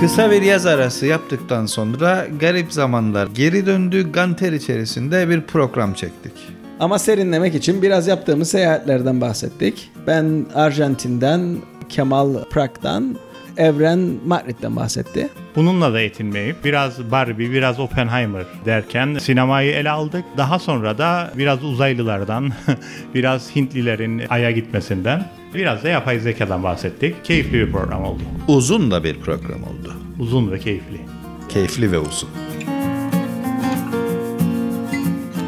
[0.00, 6.32] Kısa bir yaz arası yaptıktan sonra garip zamanlar geri döndü Ganter içerisinde bir program çektik.
[6.80, 9.90] Ama serinlemek için biraz yaptığımız seyahatlerden bahsettik.
[10.06, 11.56] Ben Arjantin'den,
[11.88, 13.16] Kemal Prag'dan,
[13.56, 15.28] Evren Madrid'den bahsetti.
[15.56, 20.24] Bununla da yetinmeyip biraz Barbie, biraz Oppenheimer derken sinemayı ele aldık.
[20.36, 22.50] Daha sonra da biraz uzaylılardan,
[23.14, 27.24] biraz Hintlilerin Ay'a gitmesinden, biraz da yapay zekadan bahsettik.
[27.24, 28.22] Keyifli bir program oldu.
[28.48, 29.94] Uzun da bir program oldu.
[30.18, 31.00] Uzun ve keyifli.
[31.48, 32.28] Keyifli ve uzun.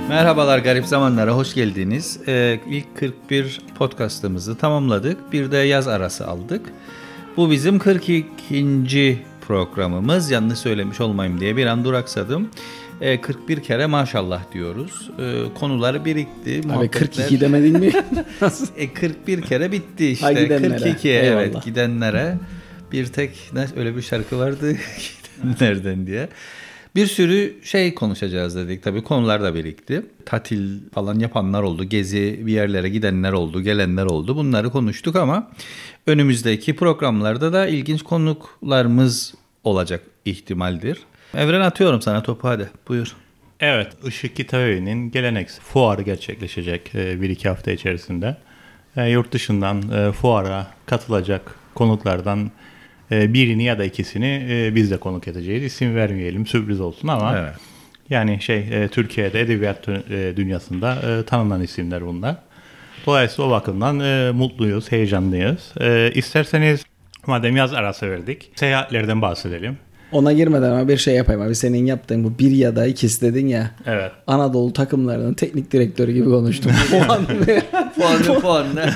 [0.09, 2.21] Merhabalar Garip Zamanlara hoş geldiniz.
[2.29, 5.33] Ee, ilk 41 podcastımızı tamamladık.
[5.33, 6.67] Bir de yaz arası aldık.
[7.37, 9.19] Bu bizim 42.
[9.49, 10.31] programımız.
[10.31, 12.49] Yanlış söylemiş olmayayım diye bir an duraksadım.
[13.01, 15.11] Ee, 41 kere maşallah diyoruz.
[15.19, 16.59] Ee, konular birikti.
[16.59, 17.93] Abi muhabbetler- 42 demedin mi?
[18.77, 20.27] E 41 kere bitti işte.
[20.27, 20.77] Ha, gidenlere.
[20.79, 21.43] 42 Eyvallah.
[21.43, 22.39] evet gidenlere.
[22.93, 24.77] Bir tek öyle bir şarkı vardı
[25.43, 26.29] gidenlerden diye.
[26.97, 28.83] Bir sürü şey konuşacağız dedik.
[28.83, 30.03] Tabii konular da birikti.
[30.27, 31.85] Tatil falan yapanlar oldu.
[31.85, 33.63] Gezi bir yerlere gidenler oldu.
[33.63, 34.37] Gelenler oldu.
[34.37, 35.51] Bunları konuştuk ama
[36.07, 40.99] önümüzdeki programlarda da ilginç konuklarımız olacak ihtimaldir.
[41.35, 42.69] Evren atıyorum sana topu hadi.
[42.89, 43.17] Buyur.
[43.61, 48.37] Evet, Işık Kitabevi'nin geleneksel fuarı gerçekleşecek e, bir iki hafta içerisinde.
[48.97, 52.51] E, Yurt dışından e, fuara katılacak konuklardan
[53.11, 55.63] birini ya da ikisini biz de konuk edeceğiz.
[55.65, 57.55] İsim vermeyelim, sürpriz olsun ama Evet.
[58.11, 62.37] yani şey Türkiye'de edebiyat dü- dünyasında tanınan isimler bunlar.
[63.07, 63.97] Dolayısıyla o bakımdan
[64.35, 65.73] mutluyuz, heyecanlıyız.
[66.15, 66.85] İsterseniz
[67.27, 69.79] madem yaz arası verdik, seyahatlerden bahsedelim.
[70.13, 71.55] Ona girmeden ama bir şey yapayım abi.
[71.55, 73.71] Senin yaptığın bu bir ya da ikisi dedin ya.
[73.87, 74.13] Evet.
[74.27, 76.73] Anadolu takımlarının teknik direktörü gibi konuştum.
[76.95, 77.27] O an
[77.97, 78.91] Puanlı puanlı.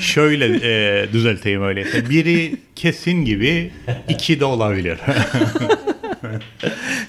[0.00, 2.10] Şöyle e, düzelteyim öyleyse.
[2.10, 3.70] Biri kesin gibi,
[4.08, 4.98] iki de olabilir.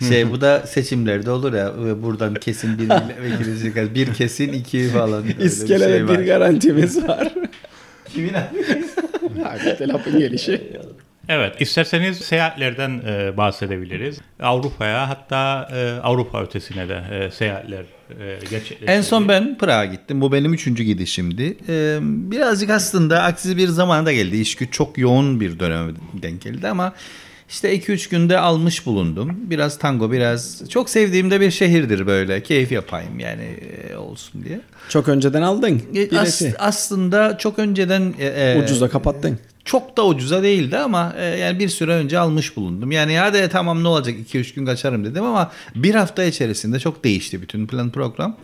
[0.10, 3.96] Şey bu da seçimlerde olur ya ve buradan kesin bir milletvekili çıkar.
[3.96, 5.24] Bir kesin iki falan.
[5.24, 6.20] Öyle bir şey var.
[6.20, 7.34] bir garantimiz var.
[8.14, 8.34] Kimin
[9.46, 10.62] Abi lafın gelişi.
[11.30, 14.18] Evet, isterseniz seyahatlerden e, bahsedebiliriz.
[14.40, 17.80] Avrupa'ya hatta e, Avrupa ötesine de e, seyahatler
[18.10, 18.92] e, gerçekleştirildi.
[18.92, 20.22] En son ben Prag'a gittim.
[20.22, 21.58] Bu benim üçüncü gidişimdi.
[21.70, 24.38] Ee, birazcık aslında aksi bir zamanda geldi.
[24.38, 26.94] İş güç çok yoğun bir döneme denk geldi ama
[27.50, 29.36] işte 2-3 günde almış bulundum.
[29.50, 32.44] Biraz tango, biraz çok sevdiğim de bir şehirdir böyle.
[32.44, 33.44] Keyif yapayım yani
[33.92, 34.60] e, olsun diye.
[34.90, 35.82] Çok önceden aldın.
[35.96, 39.40] E, as- aslında çok önceden e, e, Ucuza kapattın.
[39.66, 42.92] Çok da ucuza değildi ama e, yani bir süre önce almış bulundum.
[42.92, 47.42] Yani hadi tamam ne olacak 2-3 gün kaçarım dedim ama bir hafta içerisinde çok değişti
[47.42, 48.38] bütün plan program.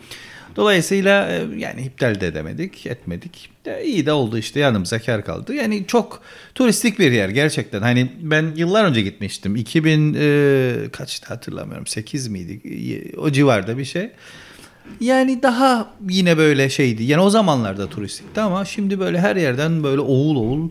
[0.56, 3.50] Dolayısıyla e, yani iptal de edemedik, etmedik.
[3.66, 5.54] E, iyi de oldu işte yanımıza kar kaldı.
[5.54, 6.22] Yani çok
[6.54, 7.82] turistik bir yer gerçekten.
[7.82, 9.56] Hani ben yıllar önce gitmiştim.
[9.56, 11.86] 2000 e, kaçtı hatırlamıyorum.
[11.86, 12.60] 8 miydi?
[13.18, 14.10] O civarda bir şey.
[15.00, 17.02] Yani daha yine böyle şeydi.
[17.02, 20.70] Yani o zamanlarda turistikti ama şimdi böyle her yerden böyle oğul oğul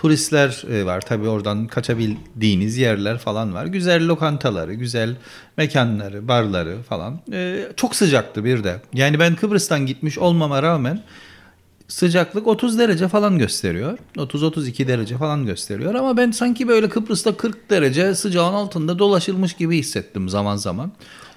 [0.00, 1.00] turistler e, var.
[1.00, 3.66] Tabii oradan kaçabildiğiniz yerler falan var.
[3.66, 5.16] Güzel lokantaları, güzel
[5.56, 7.20] mekanları, barları falan.
[7.32, 8.80] E, çok sıcaktı bir de.
[8.94, 11.02] Yani ben Kıbrıs'tan gitmiş olmama rağmen
[11.88, 13.98] sıcaklık 30 derece falan gösteriyor.
[14.16, 19.78] 30-32 derece falan gösteriyor ama ben sanki böyle Kıbrıs'ta 40 derece sıcağın altında dolaşılmış gibi
[19.78, 20.92] hissettim zaman zaman.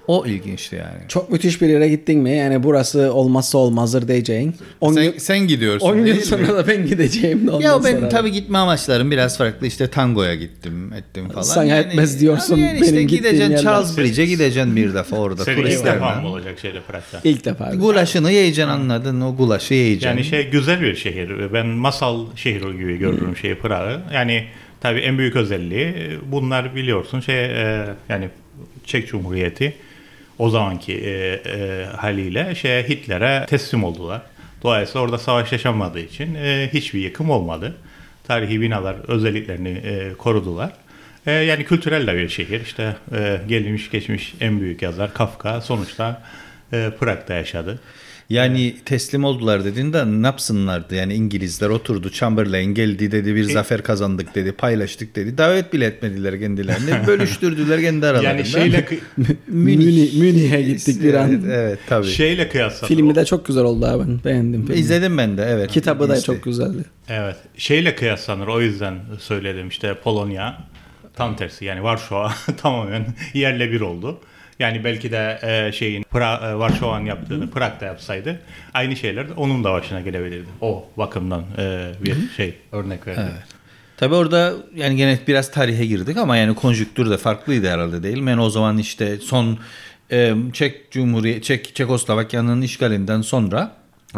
[0.06, 1.08] O ilginçti yani.
[1.08, 2.30] Çok müthiş bir yere gittin mi?
[2.30, 4.54] Yani burası olmazsa olmazdır diyeceğin.
[4.80, 6.22] 10 gün, sen gidiyorsun 10 gün değil mi?
[6.22, 8.08] sonra da ben gideceğim de ondan Ya ben sonra.
[8.08, 9.66] tabii gitme amaçlarım biraz farklı.
[9.66, 11.42] İşte tangoya gittim, ettim falan.
[11.42, 13.56] Sana etmez diyorsun, yani işte benim gideceksin.
[13.56, 17.20] Charles Bridge'e gideceksin bir defa orada Senin ilk defa mı olacak şeyde Prag'da?
[17.24, 17.74] İlk defa.
[17.74, 20.08] Gulaşını yiyeceksin anladın o gulaşı yiyeceksin.
[20.08, 21.52] Yani şey güzel bir şehir.
[21.52, 24.00] Ben masal şehri gibi görürüm şeyi Prag'ı.
[24.14, 24.44] Yani
[24.80, 25.94] tabii en büyük özelliği
[26.32, 28.28] bunlar biliyorsun şey e, yani
[28.86, 29.74] Çek Cumhuriyeti
[30.38, 34.22] o zamanki e, e, haliyle şey Hitler'e teslim oldular.
[34.62, 37.74] Dolayısıyla orada savaş yaşanmadığı için e, hiçbir yıkım olmadı.
[38.24, 40.72] Tarihi binalar özelliklerini e, korudular.
[41.26, 42.60] E, yani kültürel de bir şehir.
[42.60, 46.22] İşte e, gelmiş geçmiş en büyük yazar Kafka sonuçta
[46.72, 47.80] e, Prag'da yaşadı.
[48.32, 50.94] Yani teslim oldular dediğinde ne yapsınlardı?
[50.94, 55.38] Yani İngilizler oturdu Chamberlain geldi dedi bir zafer kazandık dedi paylaştık dedi.
[55.38, 57.06] Davet bile etmediler kendilerini.
[57.06, 58.28] Bölüştürdüler kendi aralarında.
[58.28, 58.88] Yani şeyle
[59.46, 61.50] Münih, Münih'e gittik bir Evet, an.
[61.50, 62.06] evet tabii.
[62.06, 62.88] şeyle kıyaslanır.
[62.88, 64.24] Filmi de çok güzel oldu abi.
[64.24, 64.80] Beğendim filmi.
[64.80, 65.70] İzledim ben de evet.
[65.70, 66.26] Kitabı da İşte.
[66.26, 66.84] çok güzeldi.
[67.08, 67.36] Evet.
[67.56, 68.46] Şeyle kıyaslanır.
[68.46, 70.58] O yüzden söyledim işte Polonya
[71.16, 74.18] tam tersi yani Varşova tamamen yerle bir oldu.
[74.58, 78.40] Yani belki de e, şeyin pra, e, Varşova'nın yaptığını Prag'da yapsaydı
[78.74, 80.48] aynı şeyler de onun da başına gelebilirdi.
[80.60, 83.24] O bakımdan e, bir şey örnek verdim.
[83.96, 88.30] Tabii orada yani gene biraz tarihe girdik ama yani konjüktür de farklıydı herhalde değil mi?
[88.30, 89.58] Yani o zaman işte son
[90.10, 93.72] e, Çek Cumhuriyet Çek Çekoslovakya'nın işgalinden sonra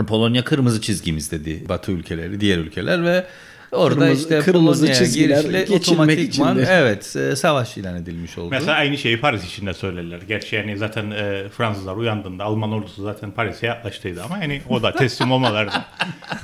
[0.07, 3.27] Polonya kırmızı çizgimiz dedi Batı ülkeleri, diğer ülkeler ve
[3.75, 8.49] orada Kırmızı- işte kırmızı çizgiler girişle geçilmek otomatikman evet e, savaş ilan edilmiş oldu.
[8.51, 10.19] Mesela aynı şeyi Paris için de söylerler.
[10.29, 14.93] Gerçi yani zaten e, Fransızlar uyandığında Alman ordusu zaten Paris'e yaklaştıydı ama yani o da
[14.93, 15.73] teslim olmalardı.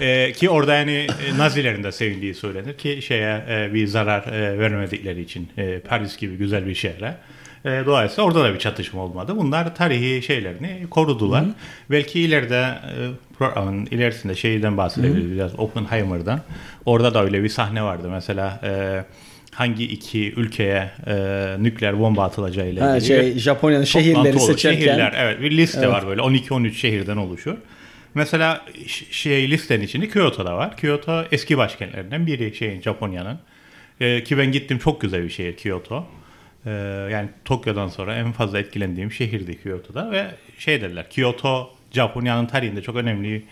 [0.01, 4.59] E, ki orada yani e, Nazilerin de sevindiği söylenir ki şeye e, bir zarar e,
[4.59, 7.15] vermedikleri için e, Paris gibi güzel bir şehre.
[7.65, 9.33] E, dolayısıyla orada da bir çatışma olmadı.
[9.37, 11.45] Bunlar tarihi şeylerini korudular.
[11.91, 12.93] Belki ileride e,
[13.39, 16.41] programın ilerisinde şeyden bahsedebiliriz biraz Oppenheimer'dan.
[16.87, 18.09] Orada da öyle bir sahne vardı.
[18.11, 19.05] Mesela e,
[19.55, 21.15] hangi iki ülkeye e,
[21.59, 24.47] nükleer bomba atılacağıyla Ha, ilgili şey Japonya'nın şehirleri olur.
[24.47, 25.89] seçerken Şehirler, evet bir liste Evet.
[25.91, 27.55] var böyle 12-13 şehirden oluşur.
[28.15, 28.65] Mesela
[29.11, 30.77] şey listenin içinde Kyoto'da var.
[30.77, 33.39] Kyoto eski başkentlerinden biri şeyin Japonya'nın.
[34.01, 36.07] Ee, ki ben gittim çok güzel bir şehir Kyoto.
[36.67, 36.71] Ee,
[37.11, 40.27] yani Tokyo'dan sonra en fazla etkilendiğim şehirdi Kyoto'da ve
[40.59, 43.45] şey derler Kyoto Japonya'nın tarihinde çok önemli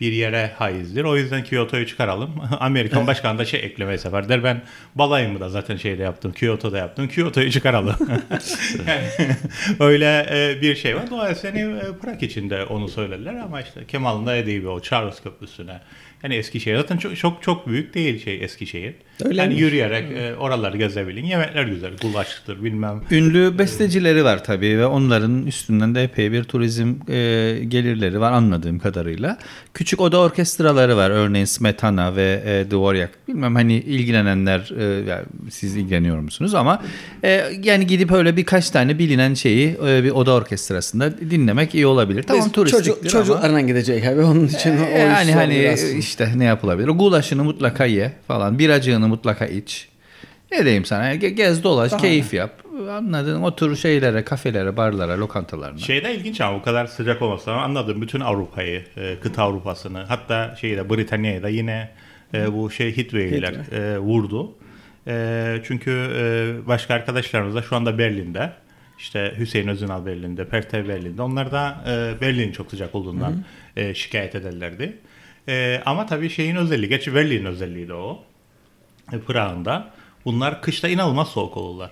[0.00, 1.04] bir yere haizdir.
[1.04, 2.30] O yüzden Kyoto'yu çıkaralım.
[2.60, 4.44] Amerikan başkanı da şey eklemeye sefer der.
[4.44, 4.62] Ben
[4.94, 6.32] balayımı da zaten şeyde yaptım.
[6.32, 7.08] Kyoto'da yaptım.
[7.08, 7.96] Kyoto'yu çıkaralım.
[8.88, 9.36] yani
[9.80, 11.10] öyle e, bir şey var.
[11.10, 15.80] Dolayısıyla e, Prag için de onu söylerler ama işte Kemal'ın da dediği o Charles Köprüsü'ne
[16.22, 18.94] yani Eskişehir zaten çok çok çok büyük değil şey Eskişehir.
[19.24, 19.60] Öyle yani mi?
[19.60, 21.24] yürüyerek e, oraları gezebilin.
[21.24, 21.90] Yemekler güzel.
[22.02, 23.00] Gulaştır bilmem.
[23.10, 27.14] Ünlü bestecileri var tabii ve onların üstünden de epey bir turizm e,
[27.68, 29.38] gelirleri var anladığım kadarıyla.
[29.74, 33.10] Küçük oda orkestraları var örneğin Smetana ve e, Dvorak.
[33.28, 36.82] Bilmem hani ilgilenenler e, yani siz ilgileniyor musunuz ama
[37.24, 42.22] e, yani gidip öyle birkaç tane bilinen şeyi e, bir oda orkestrasında dinlemek iyi olabilir.
[42.22, 43.24] Tamam Biz turistiktir çocuk, ama.
[43.24, 45.84] çocuklarla gidecek abi onun için o E, yani iş hani biraz.
[45.84, 46.88] işte ne yapılabilir?
[46.88, 48.58] Gulaşını mutlaka ye falan.
[48.58, 49.88] Biracığını mutlaka iç.
[50.52, 51.14] Ne diyeyim sana?
[51.14, 52.62] Ge- Gez dolaş, keyif yap.
[52.90, 53.42] Anladın?
[53.42, 55.78] Otur şeylere, kafelere, barlara, lokantalarına.
[55.78, 60.56] Şeyde ilginç ama bu kadar sıcak olmasa ama anladım bütün Avrupa'yı, e, kıta Avrupa'sını hatta
[60.60, 61.90] şeyi de Britanya'yı da yine
[62.34, 64.52] e, bu şey heatwave'ler e, vurdu.
[65.06, 68.52] E, çünkü e, başka arkadaşlarımız da şu anda Berlin'de.
[68.98, 71.22] İşte Hüseyin Özünal Berlin'de, Pertev Berlin'de.
[71.22, 73.44] Onlar da e, Berlin çok sıcak olduğundan
[73.76, 74.96] e, şikayet ederlerdi.
[75.48, 78.24] E, ama tabii şeyin özelliği, gerçi Berlin'in özelliği de o.
[79.12, 79.90] E, Prag'ında.
[80.24, 81.90] Bunlar kışta inanılmaz soğuk olurlar.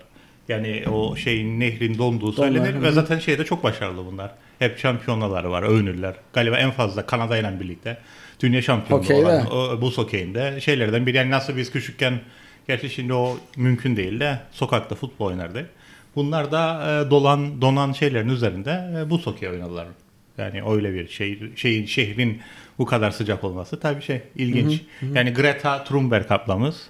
[0.49, 2.83] Yani o şeyin nehrin donduğu söylenir hı.
[2.83, 4.31] ve zaten şeyde çok başarılı bunlar.
[4.59, 6.15] Hep şampiyonaları var, övünürler.
[6.33, 7.99] Galiba en fazla Kanada ile birlikte
[8.41, 9.21] dünya şampiyonu Hokeyde.
[9.21, 11.17] olan o, buz hokeyinde şeylerden biri.
[11.17, 12.21] Yani nasıl biz küçükken
[12.69, 15.67] gerçi şimdi o mümkün değil de sokakta futbol oynardı.
[16.17, 19.87] Bunlar da e, dolan donan şeylerin üzerinde e, buz hokey oynadılar.
[20.39, 22.41] Yani öyle bir şey şeyin şehrin
[22.79, 24.83] bu kadar sıcak olması tabii şey ilginç.
[25.15, 26.89] Yani Greta Thunberg ablamız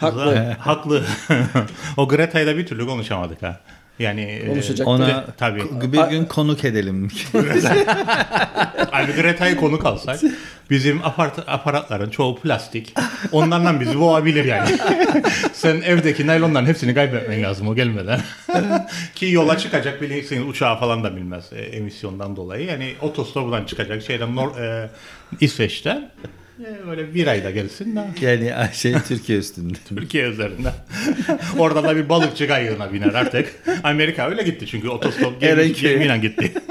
[0.00, 0.56] Haklı.
[0.58, 1.04] Haklı.
[1.96, 3.60] o Greta'yı da bir türlü konuşamadık ha.
[3.98, 5.92] Yani e, Konuşacak Ona Gre- tabii.
[5.92, 7.10] bir gün konuk edelim.
[8.92, 10.20] Abi Greta'yı konuk alsak
[10.70, 12.94] bizim apart aparatların çoğu plastik.
[13.32, 14.70] Onlarla bizi boğabilir yani.
[15.52, 18.20] Sen evdeki naylonların hepsini kaybetmen lazım o gelmeden.
[19.14, 22.66] Ki yola çıkacak bilirsin uçağı falan da bilmez e, emisyondan dolayı.
[22.66, 24.90] Yani otostopdan çıkacak şeyden Nor e,
[25.40, 26.10] İsveç'ten
[26.86, 29.74] böyle bir ayda gelsin de yani şey Türkiye üstünde.
[29.88, 30.72] Türkiye üzerinde.
[31.58, 33.54] Orada da bir balıkçı kayığına biner artık.
[33.84, 36.52] Amerika öyle gitti çünkü otostop gemi, gemiyle gitti.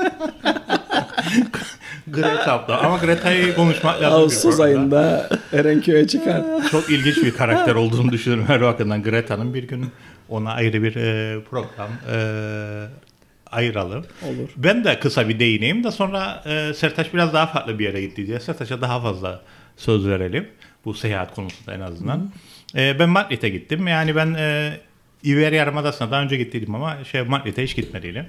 [2.08, 2.80] Greta abla.
[2.80, 4.20] Ama Greta'yı konuşmak lazım.
[4.20, 6.44] Ağustos ayında Erenköy'e çıkar.
[6.72, 9.04] Çok ilginç bir karakter olduğunu düşünüyorum her bakımdan.
[9.04, 9.86] Greta'nın bir gün
[10.30, 12.18] ona ayrı bir e, program e,
[13.52, 14.06] ayıralım.
[14.24, 14.50] Olur.
[14.58, 18.28] Ben de kısa bir değineyim de sonra e, Sertaç biraz daha farklı bir yere gitti
[18.28, 19.42] diye Sertaç'a daha fazla
[19.78, 20.48] söz verelim.
[20.86, 22.32] Bu seyahat konusunda en azından.
[22.76, 23.88] E, ben Madrid'e gittim.
[23.88, 24.74] Yani ben e,
[25.24, 28.26] İber Yarımadası'na daha önce gittiydim ama şey Madrid'e hiç gitmediydim.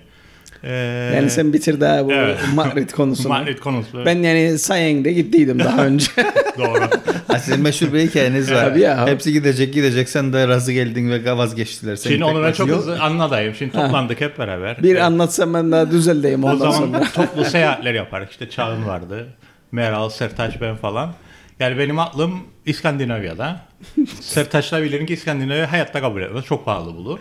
[0.64, 0.72] E,
[1.16, 2.38] Yani sen bitir daha bu Evet.
[2.54, 3.28] Madrid konusunu.
[3.32, 4.04] Madrid konusu.
[4.06, 6.10] Ben yani Sayeng'de gittiydim daha önce.
[6.58, 6.80] Doğru.
[7.28, 8.64] Ha, sizin meşhur bir hikayeniz var.
[8.64, 9.06] Tabii ya.
[9.06, 11.96] Hepsi gidecek gidecek sen de razı geldin ve vazgeçtiler.
[11.96, 13.54] Seni Şimdi tekrar- çok hızlı anlatayım.
[13.54, 14.82] Şimdi toplandık hep beraber.
[14.82, 17.02] bir E, anlatsam ben daha düzeldeyim O zaman sonra.
[17.14, 18.28] toplu seyahatler yaparız.
[18.30, 19.26] İşte Çağın vardı.
[19.72, 21.12] Meral, Sertaç ben falan.
[21.60, 23.60] Yani benim aklım İskandinavya'da.
[24.20, 26.44] Sertaç'la bilirim ki İskandinavya hayatta kabul etmez.
[26.44, 27.18] Çok pahalı bulur.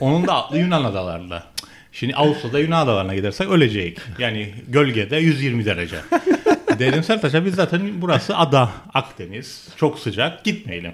[0.00, 1.44] Onun da aklı Yunan adalarında.
[1.92, 3.98] Şimdi Ağustos'ta Yunan adalarına gidersek ölecek.
[4.18, 5.96] Yani gölgede 120 derece.
[6.78, 9.68] Dedim Sertaç'a biz zaten burası ada, Akdeniz.
[9.76, 10.92] Çok sıcak gitmeyelim.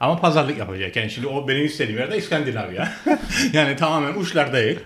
[0.00, 0.96] Ama pazarlık yapacak.
[0.96, 2.92] Yani şimdi o benim istediğim yerde İskandinavya.
[3.52, 4.78] yani tamamen uçlardayız.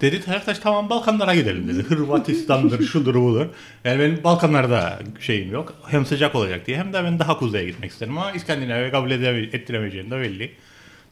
[0.00, 1.82] Dedi Sertaç tamam Balkanlara gidelim dedi.
[1.82, 3.46] Hırvatistan'dır, şudur budur.
[3.84, 5.74] Yani benim Balkanlarda şeyim yok.
[5.86, 10.10] Hem sıcak olacak diye hem de ben daha kuzeye gitmek isterim ama İskandinavya kabul ettiremeyeceğim
[10.10, 10.52] de belli.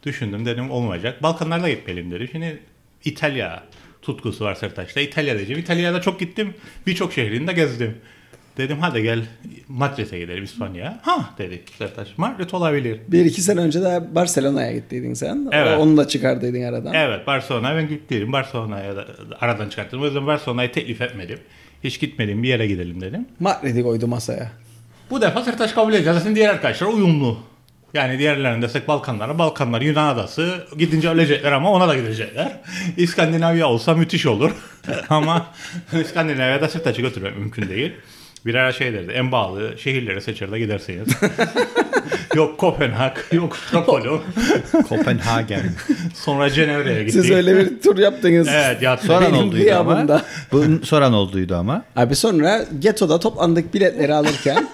[0.03, 1.23] Düşündüm dedim olmayacak.
[1.23, 2.29] Balkanlarda gitmeliyim dedi.
[2.33, 2.63] Şimdi
[3.05, 3.65] İtalya
[4.03, 5.01] tutkusu var Sertaç'ta.
[5.01, 5.63] İtalya diyeceğim.
[5.63, 6.55] İtalya'da çok gittim.
[6.87, 7.97] Birçok şehrini de gezdim.
[8.57, 9.25] Dedim hadi gel
[9.69, 11.01] Madrid'e gidelim İspanya.
[11.03, 12.09] Ha dedi Sertaç.
[12.17, 13.01] Madrid olabilir.
[13.09, 15.49] Bir iki sene önce de Barcelona'ya gittiydin sen.
[15.53, 15.79] Evet.
[15.79, 16.95] Onu da çıkardıydın aradan.
[16.95, 18.33] Evet Barcelona'ya ben gittim.
[18.33, 19.07] Barcelona'ya da
[19.41, 20.03] aradan çıkarttım.
[20.03, 21.39] O yüzden Barcelona'yı teklif etmedim.
[21.85, 23.27] Hiç gitmedim bir yere gidelim dedim.
[23.41, 24.53] Madrid'i koydu masaya.
[25.11, 26.19] Bu defa Sertaç kabul edeceğiz.
[26.19, 27.39] Zaten diğer arkadaşlar uyumlu.
[27.95, 32.61] Yani diğerlerine desek Balkanlara, Balkanlar Yunan adası gidince ölecekler ama ona da gidecekler.
[32.97, 34.51] İskandinavya olsa müthiş olur.
[35.09, 35.47] ama
[36.01, 37.93] İskandinavya'da Sertaç'ı götürmek mümkün değil.
[38.47, 41.09] Bir ara şey derdi, en bağlı şehirleri seçer de gidersiniz.
[42.35, 44.21] yok Kopenhag, yok Stockholm.
[44.89, 45.63] Kopenhagen.
[46.15, 47.13] Sonra Cenevre'ye gittik.
[47.23, 48.49] Siz öyle bir tur yaptınız.
[48.51, 49.93] Evet ya Soran olduydu ama.
[49.93, 50.23] gıyabımda.
[50.53, 51.85] Bu soran olduydu ama.
[51.97, 54.69] Abi sonra Geto'da toplandık biletleri alırken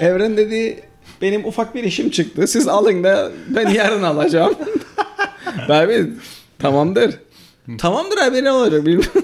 [0.00, 0.80] Evren dedi
[1.22, 2.46] benim ufak bir işim çıktı.
[2.46, 4.54] Siz alın da ben yarın alacağım.
[5.68, 6.06] Ben abi
[6.58, 7.14] tamamdır.
[7.78, 9.22] Tamamdır abi ne olacak bilmiyorum.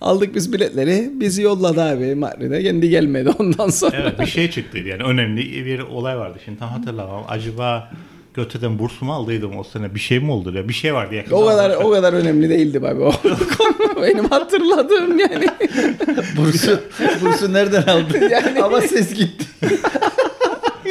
[0.00, 1.10] Aldık biz biletleri.
[1.14, 2.62] Bizi yolladı abi Madrid'e.
[2.62, 3.96] Kendi gelmedi ondan sonra.
[4.02, 6.38] Evet bir şey çıktı yani önemli bir olay vardı.
[6.44, 7.24] Şimdi tam hatırlamam.
[7.28, 7.90] Acaba
[8.34, 9.94] Göte'den burs mu aldıydım o sene?
[9.94, 10.68] Bir şey mi oldu ya?
[10.68, 11.36] Bir şey vardı yakında.
[11.36, 13.12] O kadar o kadar önemli değildi abi o
[13.58, 14.02] konu.
[14.02, 15.46] Benim hatırladığım yani.
[16.36, 16.80] Bursu,
[17.22, 18.28] bursu nereden aldın?
[18.30, 19.44] Yani- ama ses gitti.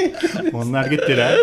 [0.54, 1.38] Onlar gittiler.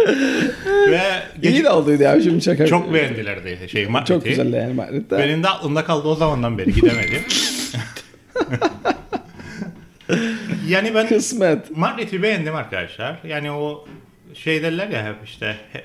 [0.91, 1.01] Ve
[1.43, 2.67] İyi geç- de olduydu ya şimdi şaka.
[2.67, 4.09] çok beğendiler de şey Madrid'i.
[4.09, 5.19] Çok güzeldi yani Madrid'de.
[5.19, 7.23] Benim de aklımda kaldı o zamandan beri gidemedim.
[10.69, 11.77] yani ben Kısmet.
[11.77, 13.19] Madrid'i beğendim arkadaşlar.
[13.29, 13.85] Yani o
[14.35, 15.85] şey derler ya hep işte hep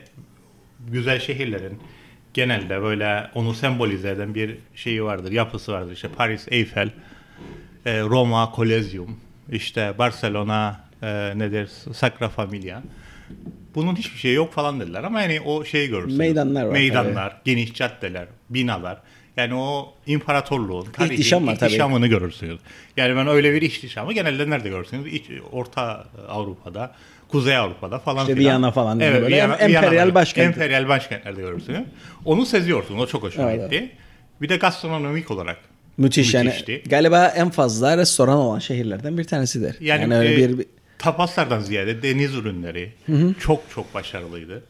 [0.88, 1.80] güzel şehirlerin
[2.34, 5.92] genelde böyle onu sembolize eden bir şeyi vardır, yapısı vardır.
[5.92, 6.90] İşte Paris, Eiffel,
[7.86, 9.20] e, Roma, Kolezyum,
[9.52, 11.08] işte Barcelona, e,
[11.40, 12.82] nedir, Sacra Familia.
[13.76, 16.18] Bunun hiçbir şeyi yok falan dediler ama yani o şeyi görürsünüz.
[16.18, 19.02] Meydanlar var Meydanlar, geniş caddeler, binalar.
[19.38, 21.68] Yani o imparatorluğun, tarihin İhtişam var tabii.
[21.70, 22.60] ihtişamını görürsünüz.
[22.98, 25.14] Yani ben öyle bir ihtişamı genelde nerede görürsünüz?
[25.14, 26.92] İç, Orta Avrupa'da,
[27.28, 28.50] Kuzey Avrupa'da falan İşte filan.
[28.52, 30.48] Viyana falan Evet, böyle Viyana, emperyal Viyana'da- başkent.
[30.58, 31.82] Emperyal başkentlerde görürsünüz.
[32.26, 33.02] Onu seziyorsunuz.
[33.02, 33.90] O çok hoşuma Evet, gitti.
[34.42, 35.58] Bir de gastronomik olarak
[35.98, 36.46] Müthiş yani.
[36.46, 36.84] Müthişti.
[36.90, 39.76] Galiba en fazla restoran olan şehirlerden bir tanesidir.
[39.82, 40.66] Yani, Yani, öyle e, bir, bir
[41.00, 42.94] tapaslardan ziyade deniz ürünleri
[43.40, 44.64] çok çok başarılıydı.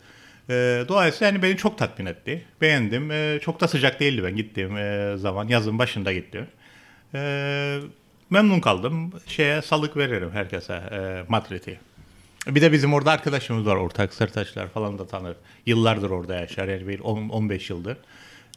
[0.50, 2.46] E, dolayısıyla yani beni çok tatmin etti.
[2.62, 3.12] Beğendim.
[3.12, 5.48] E, çok da sıcak değildi ben gittiğim e, zaman.
[5.48, 6.48] Yazın başında gittim.
[7.14, 7.80] E,
[8.30, 9.12] memnun kaldım.
[9.28, 11.80] Şeye salık veririm herkese e, Madrid'i.
[12.48, 15.36] Bir de bizim orada arkadaşımız var ortak Sertaçlar falan da tanır.
[15.66, 17.98] Yıllardır orada yaşar yani bir 10 15 yıldır.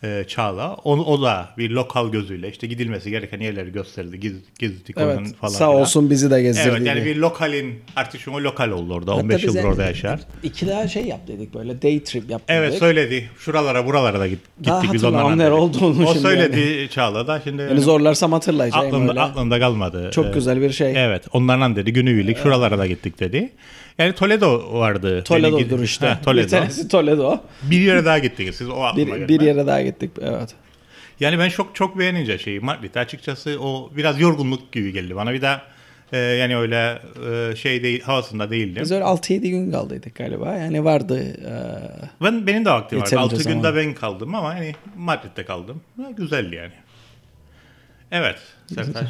[0.05, 0.75] E, Çağla.
[0.85, 4.21] O, o da bir lokal gözüyle işte gidilmesi gereken yerleri gösterdi.
[4.21, 5.53] Giz, gezdik evet, onun falan.
[5.53, 6.69] sağ olsun bizi de gezdirdi.
[6.71, 9.13] Evet yani bir lokalin artık şu an lokal oldu orada.
[9.13, 10.21] Hatta 15 biz yıldır yani orada yaşar.
[10.43, 12.51] İki daha şey yaptıydık böyle day trip yaptık.
[12.51, 13.31] Evet söyledi.
[13.39, 15.53] Şuralara buralara da git, Daha gittik biz nere dedik.
[15.53, 19.21] olduğunu O şimdi söyledi Çağla da şimdi Yani zorlarsam hatırlayacağım aklımda, öyle.
[19.21, 20.11] aklımda kalmadı.
[20.13, 21.05] Çok Ee, güzel bir şey.
[21.05, 23.53] Evet onlarla dedi günübirlik şuralara da gittik dedi.
[23.99, 25.25] Yani Toledo vardı.
[25.25, 26.07] Toledo'dur Dedi, işte.
[26.07, 26.49] Ha, Bir Toledo.
[26.49, 27.39] tanesi Toledo.
[27.63, 29.29] Bir yere daha gittik siz o Bir, gelmedi.
[29.29, 30.11] bir yere daha gittik.
[30.21, 30.55] Evet.
[31.21, 35.33] Yani ben çok çok beğenince şeyi Madrid'de açıkçası o biraz yorgunluk gibi geldi bana.
[35.33, 35.57] Bir de
[36.13, 36.99] e, yani öyle
[37.53, 38.83] e, şey değil havasında değildim.
[38.83, 40.55] Biz öyle 6-7 gün kaldıydık galiba.
[40.55, 41.23] Yani vardı.
[41.23, 43.11] e, Ben benim de vaktim vardı.
[43.15, 43.59] Yeterince 6 zaman.
[43.63, 45.81] günde ben kaldım ama hani Madrid'de kaldım.
[46.17, 46.73] Güzeldi yani.
[48.13, 48.37] Evet.
[48.75, 49.09] Sertaç.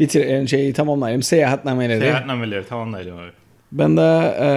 [0.00, 1.22] bitir yani şeyi tamamlayalım.
[1.22, 2.00] Seyahatnameleri.
[2.00, 3.30] Seyahatnameleri tamamlayalım abi.
[3.74, 4.48] Ben de e,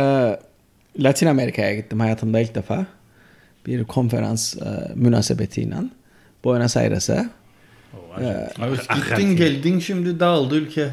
[1.04, 2.86] Latin Amerika'ya gittim hayatımda ilk defa.
[3.66, 4.62] Bir konferans e,
[4.96, 5.76] münasebetiyle.
[6.44, 7.30] Buenos Aires'e.
[7.94, 8.50] Oo, Ee.
[8.96, 10.90] Gittin geldin şimdi dağıldı ülke.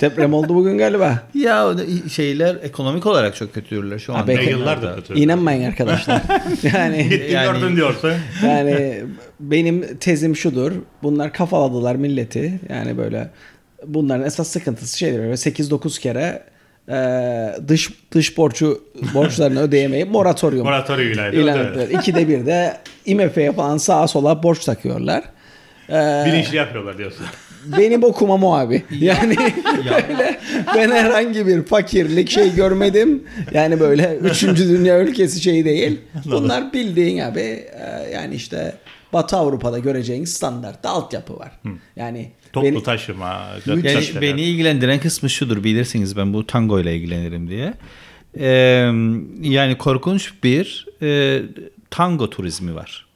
[0.00, 1.22] Deprem oldu bugün galiba.
[1.34, 1.74] Ya
[2.12, 4.32] şeyler ekonomik olarak çok kötüdürler şu anda.
[4.32, 5.14] E, yıllardır kötü.
[5.20, 6.22] İnanmayın arkadaşlar.
[6.74, 8.12] yani Gittin Yani- gördün diyorsun.
[8.44, 9.02] yani
[9.40, 10.72] benim tezim şudur.
[11.02, 12.60] Bunlar kafaladılar milleti.
[12.68, 13.30] Yani böyle
[13.86, 15.18] bunların esas sıkıntısı şeydir.
[15.18, 16.42] Böyle 8-9 kere
[16.88, 16.96] e,
[17.68, 18.80] dış dış borcu
[19.14, 21.76] borçlarını ödeyemeyip moratorium Moratorium'la ilan evet.
[21.76, 22.00] ettiler.
[22.00, 22.76] İkide bir de
[23.06, 25.24] IMF'ye falan sağa sola borç takıyorlar.
[25.90, 27.26] Ee, Bilinçli yapıyorlar diyorsun.
[27.78, 28.82] benim okumam o abi.
[28.90, 29.36] Yani
[29.76, 30.40] böyle
[30.74, 33.24] ben herhangi bir fakirlik şey görmedim.
[33.52, 36.00] Yani böyle üçüncü dünya ülkesi şey değil.
[36.24, 38.74] Bunlar bildiğin abi e, yani işte
[39.14, 41.52] Batı Avrupa'da göreceğin standart altyapı var.
[41.96, 43.46] Yani Toplu beni- taşıma.
[43.66, 47.74] Yani beni ilgilendiren kısmı şudur bilirsiniz ben bu tango ile ilgilenirim diye.
[48.38, 48.46] Ee,
[49.42, 51.42] yani korkunç bir e,
[51.90, 53.06] tango turizmi var.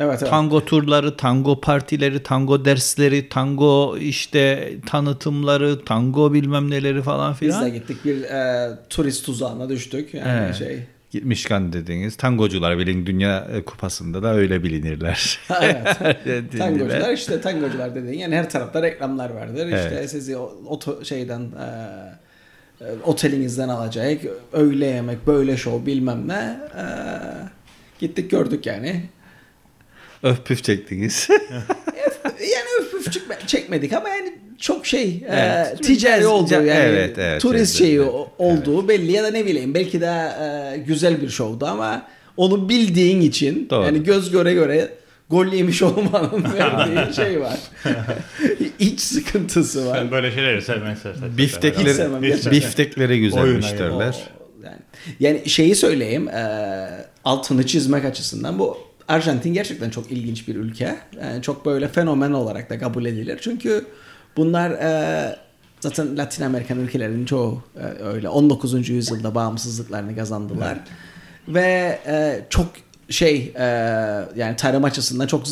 [0.00, 0.30] Evet, evet.
[0.30, 7.64] Tango turları, tango partileri, tango dersleri, tango işte tanıtımları, tango bilmem neleri falan Biz filan.
[7.64, 10.14] de gittik bir e, turist tuzağına düştük.
[10.14, 10.54] Yani Evet.
[10.54, 10.78] şey.
[11.10, 15.40] Gitmişken dediğiniz tangocular bilin dünya kupasında da öyle bilinirler.
[15.62, 15.86] evet.
[16.58, 19.66] tangocular işte tangocular dediğin yani her tarafta reklamlar vardır.
[19.66, 20.10] İşte Evet.
[20.10, 24.20] sizi o, oto, şeyden e, e, otelinizden alacak
[24.52, 26.34] öyle yemek böyle show bilmem ne
[26.78, 26.84] E,
[27.98, 29.02] gittik gördük yani.
[30.22, 31.28] Öf püf çektiniz.
[32.40, 35.74] yani öf çekme- çekmedik ama yani çok şey Evet.
[35.74, 38.10] e, ticari olduğu yani Evet, evet, turist evet, şeyi evet.
[38.38, 43.20] olduğu belli ya da ne bileyim belki de e, güzel bir şovdu ama onu bildiğin
[43.20, 43.84] için Doğru.
[43.84, 44.88] yani göz göre göre
[45.30, 47.58] gol yemiş olmanın verdiği şey var.
[48.78, 49.98] İç sıkıntısı var.
[50.00, 50.60] Ben böyle şeyleri.
[50.60, 54.16] Hiç Biftekleri, biftekleri güzelmiş derler.
[54.64, 54.76] Yani,
[55.20, 56.42] yani şeyi söyleyeyim e,
[57.24, 60.96] altını çizmek açısından bu Arjantin gerçekten çok ilginç bir ülke.
[61.22, 63.38] Yani çok böyle fenomen olarak da kabul edilir.
[63.42, 63.84] Çünkü
[64.36, 65.36] bunlar e,
[65.80, 68.88] zaten Latin Amerikan ülkelerinin çoğu e, öyle 19.
[68.88, 70.78] yüzyılda bağımsızlıklarını kazandılar.
[71.48, 72.66] Ve e, çok
[73.08, 73.64] şey e,
[74.36, 75.42] yani tarım açısından çok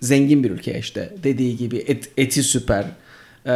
[0.00, 1.14] zengin bir ülke işte.
[1.22, 2.84] Dediği gibi et, eti süper.
[3.46, 3.54] E,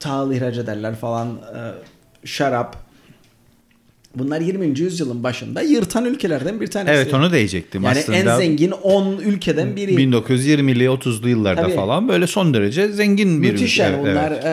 [0.00, 1.28] tahıl ihraç ederler falan.
[1.28, 1.60] E,
[2.26, 2.84] şarap.
[4.14, 4.78] Bunlar 20.
[4.78, 6.96] yüzyılın başında yırtan ülkelerden bir tanesi.
[6.96, 8.18] Evet onu diyecektim Yani aslında.
[8.18, 9.94] en zengin 10 ülkeden biri.
[9.94, 11.74] 1920'li 30'lu yıllarda Tabii.
[11.74, 13.82] falan böyle son derece zengin bir Müthiş ülke.
[13.82, 14.44] yani Evet, bunlar evet.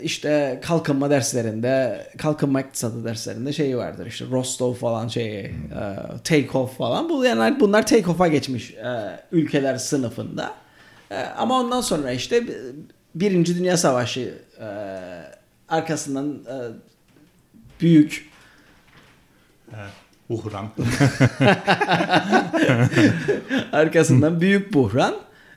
[0.00, 5.52] e, işte kalkınma derslerinde, kalkınma iktisadı derslerinde şeyi vardır işte Rostov falan şeyi, e,
[6.24, 7.08] take off falan.
[7.08, 10.54] Bu yani bunlar take off'a geçmiş e, ülkeler sınıfında.
[11.10, 12.42] E, ama ondan sonra işte
[13.14, 14.66] Birinci Dünya Savaşı e,
[15.68, 16.56] arkasından e,
[17.80, 18.33] büyük
[20.28, 20.68] Buhran.
[23.72, 25.14] arkasından büyük buhran.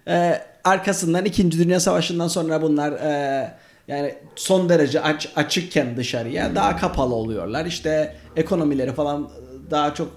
[0.07, 1.51] Ee, arkasından 2.
[1.51, 3.53] Dünya Savaşı'ndan sonra bunlar e,
[3.87, 7.65] yani son derece aç, açıkken dışarıya daha kapalı oluyorlar.
[7.65, 9.29] İşte ekonomileri falan
[9.71, 10.11] daha çok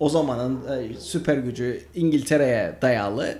[0.00, 3.38] o zamanın e, süper gücü İngiltere'ye dayalı.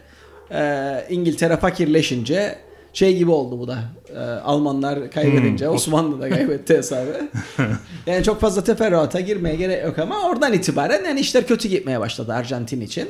[0.51, 2.59] Ee, İngiltere fakirleşince
[2.93, 3.79] şey gibi oldu bu da.
[4.15, 7.29] Ee, Almanlar kaybedince Osmanlı da kaybetti hesabı.
[8.07, 12.33] yani çok fazla teferruata girmeye gerek yok ama oradan itibaren yani işler kötü gitmeye başladı
[12.33, 13.09] Arjantin için.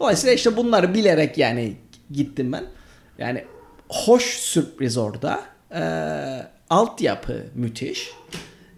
[0.00, 1.76] Dolayısıyla işte bunları bilerek yani
[2.10, 2.64] gittim ben.
[3.18, 3.44] Yani
[3.88, 5.40] hoş sürpriz orada.
[5.74, 8.10] Ee, altyapı müthiş.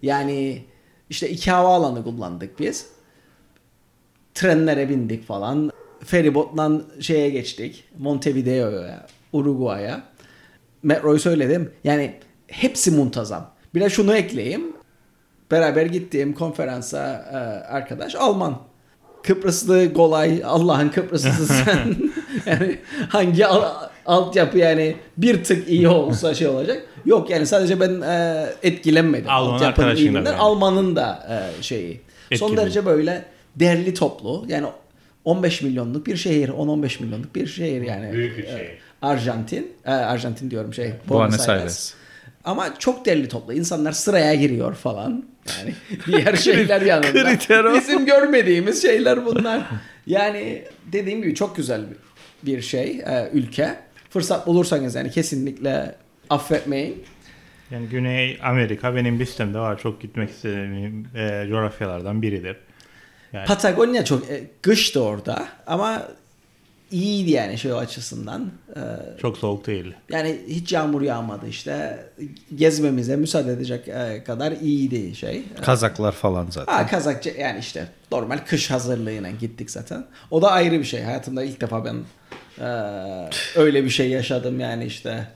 [0.01, 0.63] Yani
[1.09, 2.87] işte iki havaalanı kullandık biz.
[4.33, 5.71] Trenlere bindik falan.
[6.05, 7.83] Feribotla şeye geçtik.
[7.97, 10.03] Montevideo'ya, Uruguay'a.
[10.85, 11.71] Metroyu söyledim.
[11.83, 12.13] Yani
[12.47, 13.51] hepsi muntazam.
[13.75, 14.63] Bir de şunu ekleyeyim.
[15.51, 17.35] Beraber gittiğim konferansa e,
[17.73, 18.57] arkadaş Alman.
[19.23, 21.95] Kıbrıslı kolay Allah'ın Kıbrıslısı sen.
[22.45, 22.77] yani
[23.09, 26.85] hangi al- altyapı yani bir tık iyi olsa şey olacak.
[27.05, 29.29] Yok yani sadece ben e, etkilenmedim.
[29.29, 30.31] Alman Altyapının arkadaşın da iyiliğinden.
[30.31, 30.39] yani.
[30.41, 31.27] Alman'ın da
[31.59, 32.01] e, şeyi.
[32.33, 32.61] Son Etkili.
[32.61, 34.45] derece böyle derli toplu.
[34.47, 34.67] Yani
[35.25, 38.13] 15 milyonluk bir şehir, 10-15 milyonluk bir şehir yani.
[38.13, 38.77] Büyük bir şehir.
[39.05, 40.93] Arjantin, e, Arjantin diyorum şey.
[41.09, 41.93] Buenos Aires.
[42.43, 43.53] Ama çok derli toplu.
[43.53, 45.25] İnsanlar sıraya giriyor falan.
[45.57, 47.11] Yani diğer şeyler yanında.
[47.11, 47.73] kriter.
[47.73, 49.61] Bizim görmediğimiz şeyler bunlar.
[50.07, 51.81] Yani dediğim gibi çok güzel
[52.43, 53.75] bir şey, e, ülke.
[54.09, 55.95] Fırsat bulursanız yani kesinlikle
[56.29, 57.03] affetmeyin.
[57.71, 59.79] Yani Güney Amerika benim listemde var.
[59.79, 62.57] Çok gitmek istediğim e, coğrafyalardan biridir.
[63.33, 66.07] Yani Patagonya çok e, kıştı orada ama
[66.91, 68.51] iyiydi yani şey açısından.
[68.75, 68.81] E,
[69.21, 69.93] çok soğuk değil.
[70.09, 72.05] yani hiç yağmur yağmadı işte.
[72.55, 75.43] Gezmemize müsaade edecek e, kadar iyiydi şey.
[75.61, 76.73] Kazaklar falan zaten.
[76.73, 80.05] Ha Kazakça yani işte normal kış hazırlığıyla gittik zaten.
[80.31, 81.01] O da ayrı bir şey.
[81.03, 81.95] Hayatımda ilk defa ben
[82.59, 82.69] e,
[83.55, 85.27] öyle bir şey yaşadım yani işte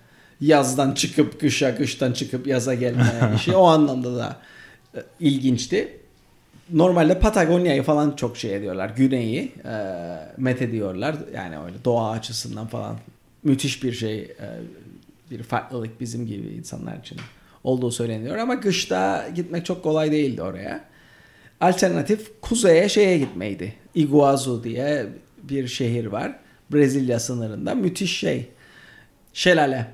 [0.41, 4.37] yazdan çıkıp kışa, kıştan çıkıp yaza gelme işi o anlamda da
[4.95, 5.98] e, ilginçti.
[6.73, 8.89] Normalde Patagonya'yı falan çok şey ediyorlar.
[8.89, 9.73] Güneyi e,
[10.37, 11.15] met ediyorlar.
[11.35, 12.97] Yani öyle doğa açısından falan
[13.43, 14.19] müthiş bir şey.
[14.19, 14.47] e,
[15.31, 17.17] bir farklılık bizim gibi insanlar için
[17.63, 18.37] olduğu söyleniyor.
[18.37, 20.85] Ama kışta gitmek çok kolay değildi oraya.
[21.61, 23.73] Alternatif kuzeye şeye gitmeydi.
[23.95, 25.07] Iguazu diye
[25.43, 26.39] bir şehir var.
[26.73, 27.75] Brezilya sınırında.
[27.75, 28.47] Müthiş şey.
[29.33, 29.87] Şelale.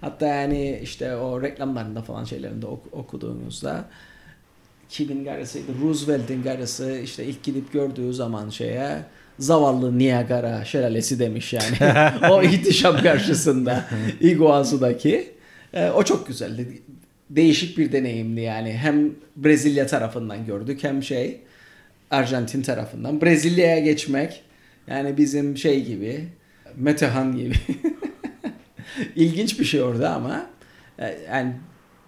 [0.00, 3.84] Hatta yani işte o reklamlarında falan şeylerinde ok- okuduğunuzda
[4.92, 5.72] kimin karısıydı?
[5.82, 8.98] Roosevelt'in karısı işte ilk gidip gördüğü zaman şeye
[9.38, 11.76] zavallı Niagara şelalesi demiş yani.
[12.30, 13.84] o ihtişam karşısında
[14.20, 15.32] Iguazu'daki.
[15.72, 16.82] Ee, o çok güzeldi.
[17.30, 18.72] Değişik bir deneyimdi yani.
[18.72, 21.40] Hem Brezilya tarafından gördük hem şey
[22.10, 23.20] Arjantin tarafından.
[23.20, 24.42] Brezilya'ya geçmek
[24.86, 26.28] Yani bizim şey gibi
[26.76, 27.54] Metehan gibi.
[29.16, 30.46] İlginç bir şey orada ama
[30.98, 31.52] e, yani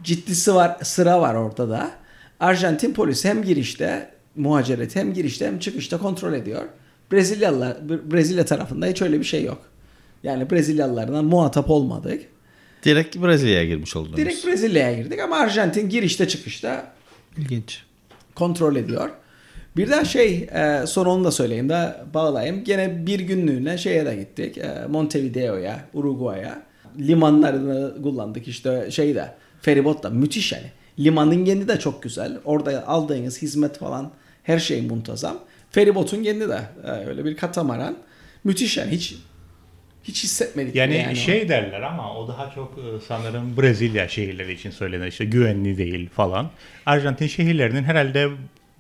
[0.03, 2.04] ciddisi var sıra var ortada.
[2.41, 6.63] Arjantin polisi hem girişte muhacireti hem girişte hem çıkışta kontrol ediyor.
[7.13, 9.63] Brezilyalılar Brezilya tarafında hiç öyle bir şey yok.
[10.23, 12.23] Yani Brezilyalılardan muhatap olmadık.
[12.85, 14.17] Direkt Brezilya'ya girmiş oldunuz.
[14.17, 16.93] Direkt Brezilya'ya girdik ama Arjantin girişte çıkışta
[17.39, 17.83] İlginç.
[18.35, 19.11] kontrol ediyor.
[19.77, 22.65] Bir de şey e, son onu da söyleyeyim de bağlayayım.
[22.65, 24.59] Gene bir günlüğüne şeye de gittik.
[24.59, 26.63] E, Montevideo'ya, Uruguay'a.
[26.99, 29.35] Limanlarını kullandık işte şeyde.
[29.61, 30.71] Feribotla müthiş yani.
[30.99, 32.39] Limanın kendi de çok güzel.
[32.45, 34.11] Orada aldığınız hizmet falan
[34.43, 35.39] her şey muntazam.
[35.71, 37.97] Feribotun kendi de e, öyle bir katamaran.
[38.45, 39.15] Müthiş yani hiç
[40.05, 40.75] hiç hissetmedik.
[40.75, 45.07] Yani, yani şey derler ama o daha çok e, sanırım Brezilya şehirleri için söylenir.
[45.07, 46.51] İşte güvenli değil falan.
[46.87, 48.29] Arjantin şehirlerinin herhalde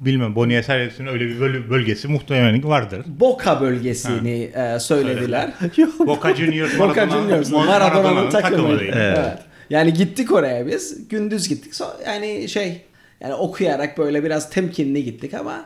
[0.00, 3.02] bilmem Buenos Aires'in öyle bir böl- bölgesi muhtemelen vardır.
[3.06, 5.50] Boca bölgesini e, söylediler.
[5.98, 8.80] Boca Juniors, Boca Juniors, Maradona'nın takımı.
[8.80, 8.92] değil.
[8.94, 9.38] Evet.
[9.70, 11.08] Yani gittik oraya biz.
[11.08, 11.72] Gündüz gittik.
[11.72, 12.80] So- Yani şey
[13.20, 15.64] yani okuyarak böyle biraz temkinli gittik ama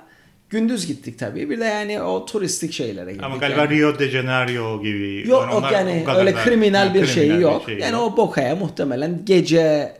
[0.51, 1.51] gündüz gittik tabii.
[1.51, 3.25] Bir de yani o turistik şeylere gittik.
[3.27, 3.71] Ama galiba yani.
[3.79, 5.25] Rio de Janeiro gibi.
[5.29, 7.63] Yok yok yani o kadar öyle da- kriminal bir şey kriminal yok.
[7.67, 9.93] şey yani o Boca'ya muhtemelen gece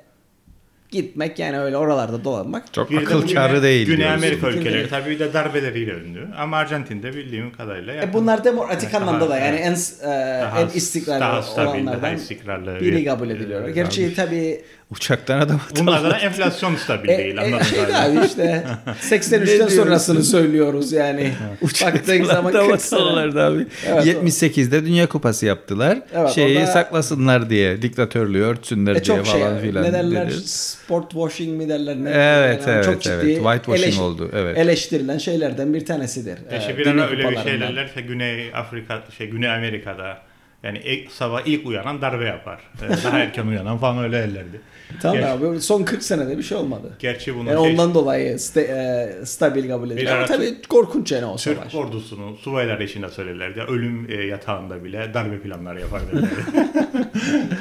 [0.91, 2.73] gitmek yani öyle oralarda dolanmak.
[2.75, 3.87] Çok Bir de akıl Güney- kârı değil.
[3.87, 4.17] Güney diyorsun.
[4.17, 4.59] Amerika Değil.
[4.59, 6.27] ülkeleri tabii bir de darbeleriyle ünlü.
[6.39, 7.93] Ama Arjantin'de bildiğim kadarıyla.
[7.93, 12.03] E yakın- bunlar demokratik Daha- anlamda da yani en Daha- en istikrarlı daha stabil, olanlardan
[12.03, 13.69] daha istikrarlı biri bir- kabul ediliyor.
[13.69, 18.21] e, Gerçi tabii Uçaktan adam Bunlarda da enflasyon stabil E, değil e, şey de kadarıyla.
[18.21, 18.45] abi işte
[18.87, 19.77] Ne 83'ten diyorsun?
[19.77, 21.33] sonrasını söylüyoruz yani.
[21.85, 23.01] Baktığın zaman 40 sene.
[23.01, 23.67] Uçaklardı abi.
[23.87, 25.99] Evet, 78'de Dünya Kupası yaptılar.
[26.15, 29.85] Evet, Şeyi orada- saklasınlar diye, diktatörlüğü örtsünler E diye şey falan filan.
[29.85, 30.41] ne derler dedi.
[30.49, 33.37] sport washing mi derler ne Evet, yani evet, çok ciddi evet.
[33.37, 34.59] Whitewashing eleş- oldu, evet.
[34.59, 36.39] eleştirilen şeylerden bir tanesidir.
[36.51, 37.69] E, işte Ee, bir Dünya ara öyle bir şey kupalarından.
[37.69, 40.19] derlerse Güney Afrika, şey Güney Amerika'da
[40.63, 42.61] yani ilk, sabah ilk uyanan darbe yapar.
[42.83, 44.61] E, Daha erken uyanan falan öyle derlerdi.
[45.03, 46.97] Tamam Ger- abi son 40 senede bir şey olmadı.
[46.99, 50.17] Gerçi bunun Yani şey, ondan dolayı sta- e, stabil kabul ediliyor.
[50.17, 51.75] Ama tabii korkunç yani o Türk savaş.
[51.75, 53.61] ordusunun subaylar içinde söylerlerdi.
[53.61, 56.29] Ölüm e, yatağında bile darbe planları yapar derlerdi.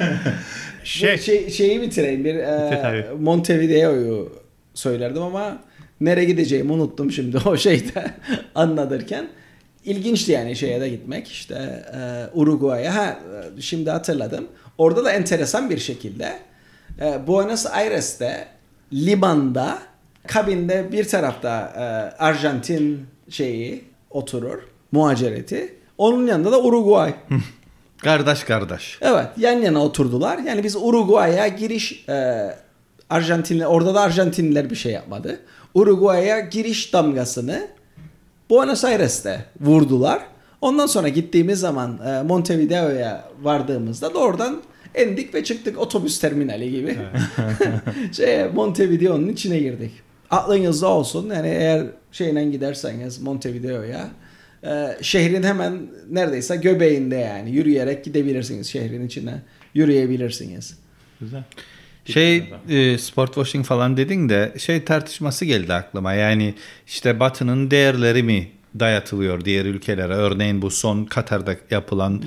[0.84, 2.24] şey, şey, şeyi bitireyim.
[2.24, 3.06] Bir e.
[3.20, 4.32] Montevideo'yu
[4.74, 5.58] söylerdim ama
[6.00, 8.10] nereye gideceğimi unuttum şimdi o şeyde
[8.54, 9.28] anlatırken.
[9.88, 12.94] İlginçti yani şeye de gitmek işte e, Uruguay'a.
[12.94, 13.18] Ha,
[13.58, 14.46] e, şimdi hatırladım.
[14.78, 16.38] Orada da enteresan bir şekilde
[17.00, 18.48] e, Buenos Aires'te
[18.92, 19.78] limanda
[20.26, 21.80] kabinde bir tarafta e,
[22.22, 24.58] Arjantin şeyi oturur
[24.92, 25.74] muhacireti.
[25.98, 27.14] Onun yanında da Uruguay.
[27.98, 28.98] Kardeş kardeş.
[29.00, 30.38] Evet yan yana oturdular.
[30.38, 32.48] Yani biz Uruguay'a giriş e,
[33.10, 35.40] Arjantinli orada da Arjantinliler bir şey yapmadı.
[35.74, 37.68] Uruguay'a giriş damgasını
[38.50, 40.22] Buenos Aires'te vurdular.
[40.60, 44.62] Ondan sonra gittiğimiz zaman e, Montevideo'ya vardığımızda doğrudan
[44.98, 46.98] indik ve çıktık otobüs terminali gibi.
[48.12, 49.90] şey, Montevideo'nun içine girdik.
[50.30, 54.08] Aklınızda olsun yani eğer şeyle giderseniz Montevideo'ya
[54.64, 59.42] e, şehrin hemen neredeyse göbeğinde yani yürüyerek gidebilirsiniz şehrin içine
[59.74, 60.78] yürüyebilirsiniz.
[61.20, 61.42] Güzel.
[62.12, 66.12] Şey e, sport washing falan dedin de şey tartışması geldi aklıma.
[66.12, 66.54] Yani
[66.86, 68.48] işte Batı'nın değerleri mi
[68.80, 70.14] dayatılıyor diğer ülkelere?
[70.14, 72.22] Örneğin bu son Katar'da yapılan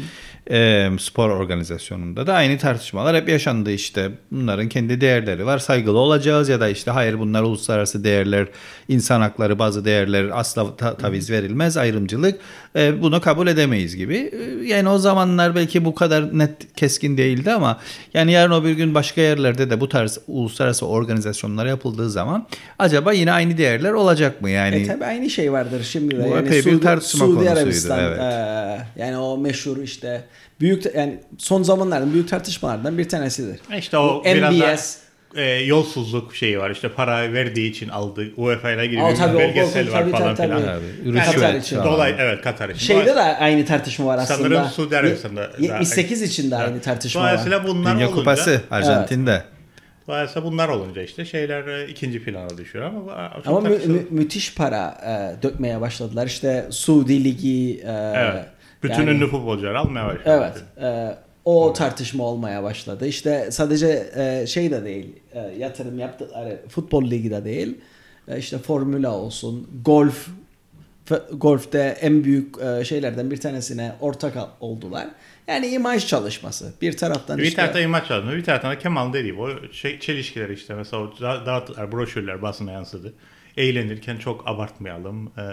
[0.50, 4.12] e, spor organizasyonunda da aynı tartışmalar hep yaşandı işte.
[4.32, 5.60] Bunların kendi değerleri var.
[5.60, 8.48] Saygılı olacağız ya da işte hayır bunlar uluslararası değerler,
[8.88, 12.40] insan hakları bazı değerler asla ta- taviz verilmez, ayrımcılık.
[12.76, 14.16] E, bunu kabul edemeyiz gibi.
[14.18, 17.80] E, yani o zamanlar belki bu kadar net keskin değildi ama
[18.14, 22.48] yani yarın o bir gün başka yerlerde de bu tarz uluslararası organizasyonlar yapıldığı zaman
[22.80, 24.50] acaba yine aynı değerler olacak mı?
[24.50, 26.24] Yani E tabi aynı şey vardır şimdi de.
[26.24, 28.20] Bu yani epey bir tartışma Suudi konusuydu, Arabistan evet.
[28.20, 30.24] e, yani o meşhur işte
[30.60, 33.60] büyük yani son zamanların büyük tartışmalardan bir tanesidir.
[33.78, 34.98] İşte o Bu biraz MBS
[35.36, 36.70] e, yolsuzluk şeyi var.
[36.70, 38.28] İşte para verdiği için aldı.
[38.38, 40.62] UEFA ile ilgili bir tabii, o belgesel korkunç, var tabii, falan tabii, filan.
[40.62, 41.10] tabii.
[41.10, 41.78] Abi, Yani Katar için.
[41.78, 42.80] Dolay evet Katar için.
[42.86, 44.38] Şeyde de aynı tartışma var aslında.
[44.40, 47.28] Sanırım Suudi Arabistan'da Ye- 78 için de aynı tartışma var.
[47.28, 49.44] Dolayısıyla bunlar Dünya olunca, Kupası Arjantin'de.
[50.08, 54.98] dolayısıyla bunlar olunca işte şeyler e, ikinci plana düşüyor ama Ama mü- mü- müthiş para
[55.06, 56.28] e, dökmeye başladılar.
[56.28, 58.46] İşte Suudi Ligi e, Evet.
[58.84, 60.24] Bütün yani- ünlü futbolcular almaya başladı.
[60.78, 60.84] Evet.
[60.84, 63.08] e, o tartışma olmaya başladı.
[63.08, 67.78] İşte sadece e, şey de değil, e, yatırım yaptıkları futbol ligi de değil.
[68.28, 70.28] E, işte formüla olsun, golf
[71.32, 75.08] golfte en büyük e, şeylerden bir tanesine ortak oldular.
[75.48, 76.74] Yani imaj çalışması.
[76.82, 80.50] Bir taraftan Bir işte taraftan imaj çalışması, bir taraftan da Kemal dediği o şey, çelişkiler
[80.50, 81.10] işte mesela
[81.46, 83.14] dağıttılar, broşürler basına yansıdı.
[83.58, 85.28] Eğlenirken çok abartmayalım.
[85.28, 85.46] E,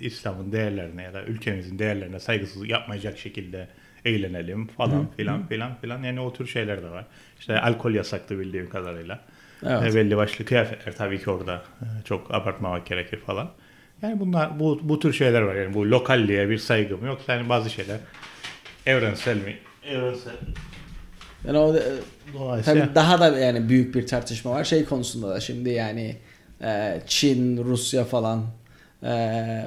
[0.00, 3.68] İslam'ın değerlerine ya da ülkemizin değerlerine saygısızlık yapmayacak şekilde
[4.04, 6.02] eğlenelim falan filan filan filan.
[6.02, 7.04] Yani o tür şeyler de var.
[7.38, 9.20] İşte alkol yasaktı bildiğim kadarıyla.
[9.66, 9.92] Evet.
[9.92, 13.50] E, belli başlı kıyafetler tabii ki orada e, çok abartmamak gerekir falan.
[14.02, 15.54] Yani bunlar bu bu tür şeyler var.
[15.54, 17.20] Yani bu lokalliğe bir saygım yok.
[17.28, 17.98] Yani bazı şeyler
[18.86, 19.58] evrensel mi?
[19.84, 20.32] Evrensel.
[21.46, 21.82] Yani o e,
[22.34, 26.16] Dolayısıyla tabii daha da yani büyük bir tartışma var şey konusunda da şimdi yani
[26.62, 28.42] e, Çin, Rusya falan
[29.02, 29.12] e,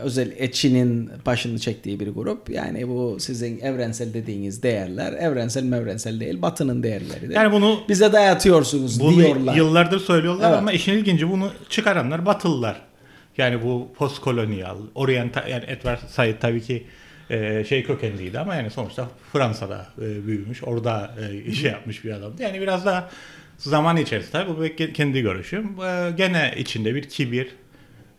[0.03, 2.49] özel Çin'in başını çektiği bir grup.
[2.49, 7.35] Yani bu sizin evrensel dediğiniz değerler evrensel mevrensel değil Batı'nın değerleridir.
[7.35, 9.55] yani bunu Bize dayatıyorsunuz bunu diyorlar.
[9.55, 10.57] yıllardır söylüyorlar Evet.
[10.59, 12.81] ama işin ilginci bunu çıkaranlar Batılılar.
[13.37, 16.83] Yani bu postkolonyal, oryantal yani Edward Said tabii ki
[17.29, 21.11] e, şey kökenliydi ama yani sonuçta Fransa'da e, büyümüş, orada
[21.47, 22.43] e, şey yapmış bir adamdı.
[22.43, 23.09] Yani biraz daha
[23.57, 25.65] zaman içerisinde tabii bu benim kendi görüşüm.
[25.81, 27.47] E, gene içinde bir kibir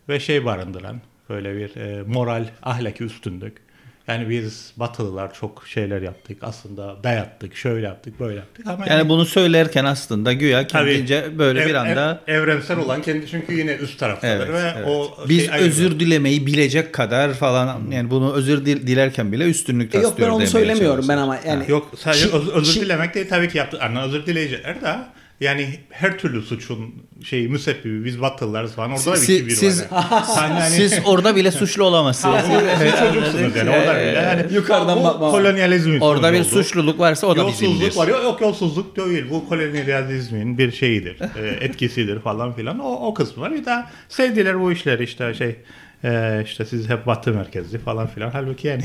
[0.09, 3.67] ve şey barındıran böyle bir e, moral, ahlaki üstünlük.
[4.09, 6.39] Yani biz Batılılar çok şeyler yaptık.
[6.43, 8.67] Aslında dayattık, şöyle yaptık, böyle yaptık.
[8.67, 10.91] Ama Yani bunu söylerken aslında güya Tabii.
[10.93, 14.73] kendince böyle Ev- bir anda ev- evrensel olan kendi çünkü yine üst taraftadır Evet, ve
[14.77, 14.87] evet.
[14.89, 19.95] o biz şey özür dilemeyi bilecek kadar falan yani bunu özür dil- dilerken bile üstünlük
[19.95, 20.19] E, taslıyor.
[20.19, 23.29] yok ben onu söylemiyorum ben ama yani yok sadece Çin- öz- özür Çin- dilemek değil
[23.29, 23.79] tabii ki yaptı.
[23.83, 24.97] Yani özür dileyecekler de
[25.41, 26.95] yani her türlü suçun
[27.25, 30.05] şeyi müsebbibi biz Batılılarız falan orada da bir kibir siz- var.
[30.37, 30.55] Yani.
[30.61, 32.41] Yani- Siz orada bile suçlu olamazsınız.
[32.79, 34.03] siz çocuksunuz yani orada bile.
[34.05, 36.45] Yani Yukarıdan bakma kolonyalizmin Orada bir oldu.
[36.49, 37.73] suçluluk varsa o da bizimdir.
[37.81, 38.09] Yolsuzluk var.
[38.09, 39.25] Yok, yok yolsuzluk değil.
[39.31, 41.17] Bu kolonyalizmin bir şeyidir.
[41.21, 42.79] e, etkisidir falan filan.
[42.79, 43.53] O, o kısmı var.
[43.55, 45.57] Bir daha sevdiler bu işleri işte şey
[46.05, 48.31] e, işte siz hep batı merkezli falan filan.
[48.31, 48.83] Halbuki yani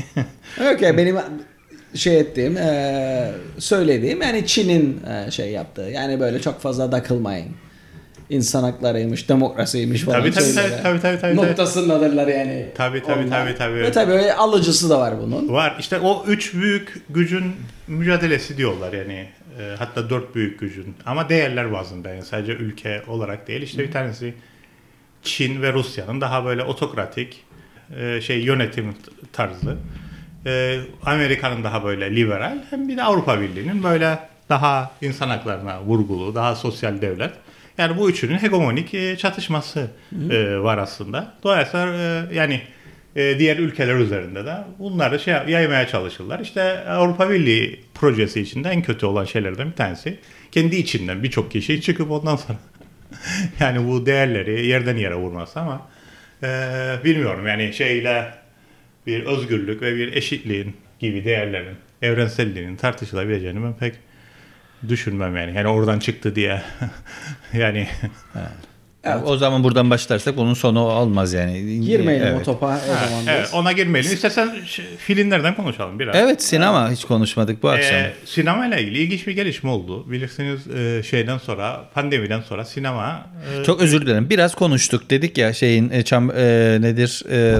[0.70, 1.16] Yok ya benim
[1.94, 5.90] şey ettiğim, e, söylediğim yani Çin'in e, şey yaptığı.
[5.94, 7.48] Yani böyle çok fazla takılmayın.
[8.30, 10.20] İnsan haklarıymış, demokrasiymiş falan.
[10.20, 11.36] Tabii, tabii, tabii, tabii, tabii, tabii.
[11.36, 12.66] Noktasındadırlar yani.
[12.74, 13.46] Tabii, tabii, Onlar.
[13.46, 13.74] tabii, tabii.
[13.82, 15.48] Ve tabii öyle alıcısı da var bunun.
[15.48, 15.76] var.
[15.80, 17.52] İşte o üç büyük gücün
[17.88, 19.28] mücadelesi diyorlar yani.
[19.60, 20.94] E, hatta dört büyük gücün.
[21.06, 23.62] Ama değerler bazında yani sadece ülke olarak değil.
[23.62, 24.34] İşte bir tanesi
[25.22, 27.44] Çin ve Rusya'nın daha böyle otokratik
[28.00, 28.94] e, şey yönetim
[29.32, 29.76] tarzı.
[30.46, 32.58] E, Amerika'nın daha böyle liberal.
[32.70, 37.30] Hem bir de Avrupa Birliği'nin böyle daha insan haklarına vurgulu, daha sosyal devlet.
[37.78, 39.90] Yani bu üçünün hegemonik e, çatışması
[40.30, 41.34] e, var aslında.
[41.42, 42.60] Dolayısıyla e, yani
[43.16, 46.40] e, diğer ülkeler üzerinde de bunları şey yaymaya çalışırlar.
[46.40, 50.18] İşte Avrupa Birliği projesi içinde en kötü olan şeylerden bir tanesi
[50.52, 52.58] kendi içinden birçok kişi çıkıp ondan sonra
[53.60, 55.88] yani bu değerleri yerden yere vurması ama
[56.42, 56.48] e,
[57.04, 58.41] bilmiyorum yani şeyle
[59.06, 63.94] bir özgürlük ve bir eşitliğin gibi değerlerin evrenselliğinin tartışılabileceğini ben pek
[64.88, 65.56] düşünmem yani.
[65.56, 66.62] Yani oradan çıktı diye
[67.52, 67.88] yani
[68.34, 68.71] Evet.
[69.24, 71.80] O zaman buradan başlarsak bunun sonu olmaz yani.
[71.80, 72.40] Girmeyelim evet.
[72.40, 73.26] o topa o zaman.
[73.28, 73.54] evet, biz.
[73.54, 74.12] ona girmeyelim.
[74.12, 74.50] İstersen
[74.98, 76.16] filmlerden konuşalım biraz.
[76.16, 77.96] Evet sinema hiç konuşmadık bu akşam.
[77.96, 80.10] Ee, sinema ile ilgili ilginç bir gelişme oldu.
[80.10, 83.26] Bilirsiniz e, şeyden sonra pandemiden sonra sinema
[83.60, 84.30] e, Çok özür dilerim.
[84.30, 85.10] Biraz konuştuk.
[85.10, 87.58] Dedik ya şeyin e, çam, e, nedir e,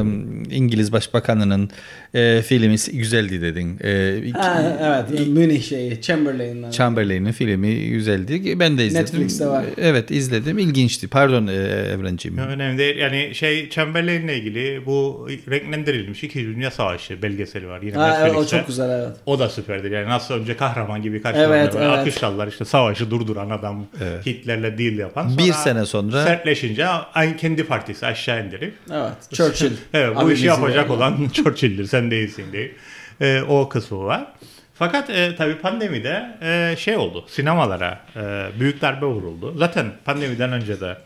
[0.51, 1.71] İngiliz Başbakanı'nın
[2.15, 3.79] e, filmi güzeldi dedin.
[3.85, 4.77] E, iki- Ha,
[5.11, 6.71] evet Münih şeyi Chamberlain'den.
[6.71, 8.59] Chamberlain'in filmi güzeldi.
[8.61, 9.05] Ben de izledim.
[9.05, 9.65] Netflix'te var.
[9.79, 10.59] Evet izledim.
[10.59, 11.09] İlginçti.
[11.09, 11.53] Pardon e,
[11.93, 12.39] Evrenciğim.
[12.39, 12.97] önemli değil.
[12.97, 18.47] Yani şey Chamberlain'le ilgili bu renklendirilmiş İkinci Dünya Savaşı belgeseli var yine ha, evet, o
[18.47, 19.17] çok güzel evet.
[19.27, 19.91] O da süperdir.
[19.91, 21.57] Yani nasıl önce kahraman gibi karşılanır.
[21.57, 22.49] Evet, evet.
[22.53, 24.27] İşte savaşı durduran adam Evet.
[24.27, 25.39] Hitler'le deal yapan.
[25.39, 29.13] Bir sene sonra- Sertleşince aynı kendi partisi aşağı indirip Evet.
[29.33, 29.71] Churchill.
[29.95, 32.71] Evet bu Abi işi yapacak de- olan Churchill'dir sen değilsin diye.
[33.21, 34.27] Ee, o kısmı var.
[34.75, 37.25] Fakat e, tabii pandemide e, şey oldu.
[37.29, 38.21] Sinemalara e,
[38.61, 39.55] büyük darbe vuruldu.
[39.59, 40.97] Zaten pandemiden önce de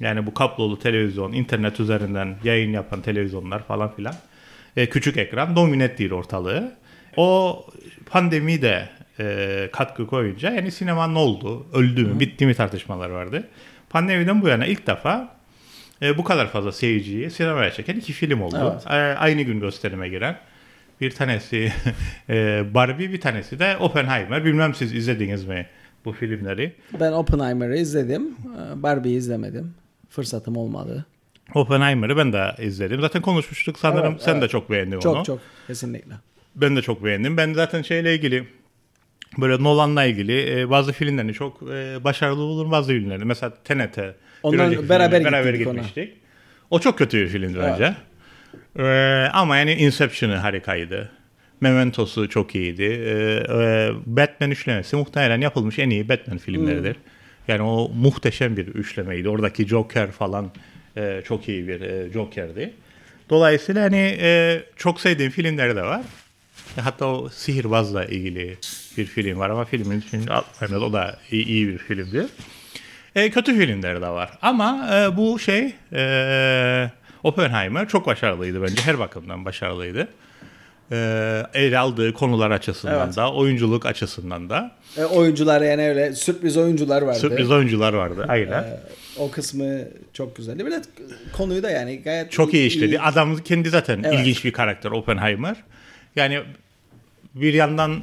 [0.00, 4.14] yani bu kablolu televizyon, internet üzerinden yayın yapan televizyonlar falan filan
[4.76, 6.72] e, küçük ekran domine ettiği ortalığı.
[7.16, 7.66] O
[8.06, 8.88] pandemi de
[9.20, 11.66] e, katkı koyunca yani sinema ne oldu?
[11.72, 12.20] Öldü mü?
[12.20, 13.48] Bitti mi tartışmalar vardı.
[13.90, 15.37] Pandemiden bu yana ilk defa
[16.02, 18.72] e, bu kadar fazla seyirciyi sinemaya çeken iki film oldu.
[18.72, 18.86] Evet.
[18.86, 20.38] E, aynı gün gösterime giren.
[21.00, 21.72] Bir tanesi
[22.28, 24.44] e, Barbie, bir tanesi de Oppenheimer.
[24.44, 25.66] Bilmem siz izlediniz mi
[26.04, 26.72] bu filmleri?
[27.00, 28.22] Ben Oppenheimer'ı izledim.
[28.28, 29.74] Ee, Barbie'yi izlemedim.
[30.10, 31.06] Fırsatım olmadı.
[31.54, 33.00] Oppenheimer'ı ben de izledim.
[33.00, 34.12] Zaten konuşmuştuk sanırım.
[34.12, 34.42] Evet, Sen evet.
[34.42, 35.24] de çok beğendin Çok onu.
[35.24, 36.14] çok kesinlikle.
[36.56, 37.36] Ben de çok beğendim.
[37.36, 38.48] Ben zaten şeyle ilgili
[39.38, 43.24] böyle Nolan'la ilgili e, bazı filmlerini çok e, başarılı bulurum bazı filmlerini.
[43.24, 45.74] Mesela Tenet'e Ondan beraber beraber gittik ona.
[45.74, 46.12] gitmiştik.
[46.70, 47.68] O çok kötü bir filmdi Evet.
[47.72, 47.94] bence.
[48.78, 48.84] E,
[49.32, 51.10] ama yani Inception'ı harikaydı.
[51.60, 52.82] Memento'su çok iyiydi.
[52.82, 53.10] E,
[53.58, 56.94] e, Batman üçlemesi muhtemelen yapılmış en iyi Batman filmleridir.
[56.94, 57.02] Hmm.
[57.48, 59.28] Yani o muhteşem bir üçlemeydi.
[59.28, 60.50] Oradaki Joker falan
[60.96, 62.72] e, çok iyi bir e, Joker'di.
[63.30, 66.00] Dolayısıyla hani e, çok sevdiğim filmleri de var.
[66.78, 68.56] E, Hatta o sihirbazla ilgili
[68.96, 70.26] bir film var ama filmin için
[70.74, 72.26] o da iyi, iyi bir filmdi.
[73.18, 74.30] E, kötü filmleri de var.
[74.42, 76.90] Ama e, bu şey e,
[77.22, 78.82] Oppenheimer çok başarılıydı bence.
[78.82, 80.08] Her bakımdan başarılıydı.
[80.92, 83.16] E, ele aldığı konular açısından Evet.
[83.16, 84.70] da, oyunculuk açısından da.
[84.96, 87.18] E, oyuncular yani öyle sürpriz oyuncular vardı.
[87.18, 88.24] Sürpriz oyuncular vardı.
[88.28, 88.62] Aynen.
[88.62, 88.80] E,
[89.18, 89.78] o kısmı
[90.12, 90.66] çok güzeldi.
[90.66, 90.82] Bir de
[91.32, 93.00] konuyu da yani gayet Çok iyi işledi.
[93.00, 94.20] Adam kendi zaten Evet.
[94.20, 95.56] ilginç bir karakter Oppenheimer.
[96.16, 96.40] Yani
[97.34, 98.02] bir yandan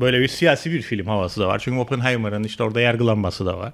[0.00, 1.58] böyle bir siyasi bir film havası da var.
[1.58, 3.72] Çünkü Oppenheimer'ın işte orada yargılanması da var.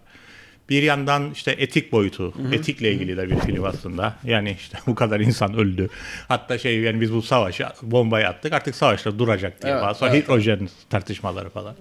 [0.71, 4.15] Bir yandan işte etik boyutu, etikle ilgili de bir film aslında.
[4.25, 5.89] Yani işte bu kadar insan öldü.
[6.29, 9.73] Hatta şey yani biz bu savaşı bombayı attık artık savaşlar duracak diye.
[9.73, 9.93] Evet, falan.
[9.93, 10.25] Sonra evet.
[10.25, 11.75] hidrojen tartışmaları falan.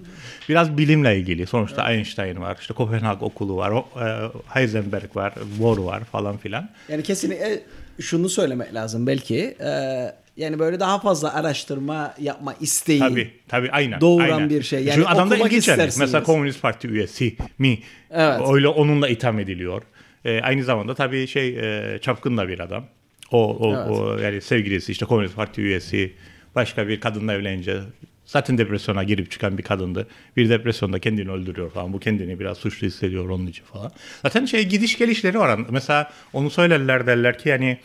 [0.48, 1.46] Biraz bilimle ilgili.
[1.46, 6.70] Sonuçta Einstein var, işte Kopenhag okulu var, e, Heisenberg var, Bohr var falan filan.
[6.88, 7.62] Yani kesinlikle
[8.00, 9.56] şunu söylemek lazım belki.
[9.60, 12.98] e, yani böyle daha fazla araştırma yapma isteği.
[12.98, 14.00] Tabii tabii aynen.
[14.00, 14.50] Doğuran aynen.
[14.50, 14.84] bir şey.
[14.84, 15.90] Yani Çünkü adam da okumak ilginç yani.
[15.98, 17.78] Mesela Komünist Parti üyesi mi?
[18.10, 18.40] Evet.
[18.52, 19.82] Öyle onunla itham ediliyor.
[20.24, 22.84] Ee, aynı zamanda tabii şey e, çapkın da bir adam.
[23.30, 23.90] O, o, Evet.
[23.90, 26.12] o yani sevgilisi işte Komünist Parti üyesi
[26.54, 27.80] başka bir kadınla evlenince
[28.24, 30.06] zaten depresyona girip çıkan bir kadındı.
[30.36, 31.92] Bir depresyonda kendini öldürüyor falan.
[31.92, 33.92] Bu kendini biraz suçlu hissediyor onun için falan.
[34.22, 35.60] Zaten şey gidiş gelişleri var.
[35.70, 37.78] Mesela onu söylerler derler ki yani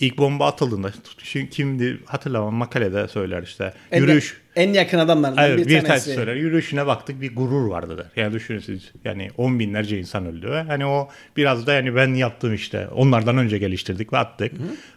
[0.00, 0.90] ilk bomba atıldığında
[1.22, 3.72] şimdi kimdi hatırlamam makalede söyler işte.
[3.92, 5.86] En, Yürüyüş en yakın adamlardan Evet, bir, bir tanesi.
[5.86, 6.34] tanesi söyler.
[6.34, 8.06] Yürüyüşüne baktık bir gurur vardı der.
[8.22, 12.14] Yani düşünün siz yani on binlerce insan öldü ve hani o biraz da yani ben
[12.14, 14.52] yaptım işte onlardan önce geliştirdik ve attık.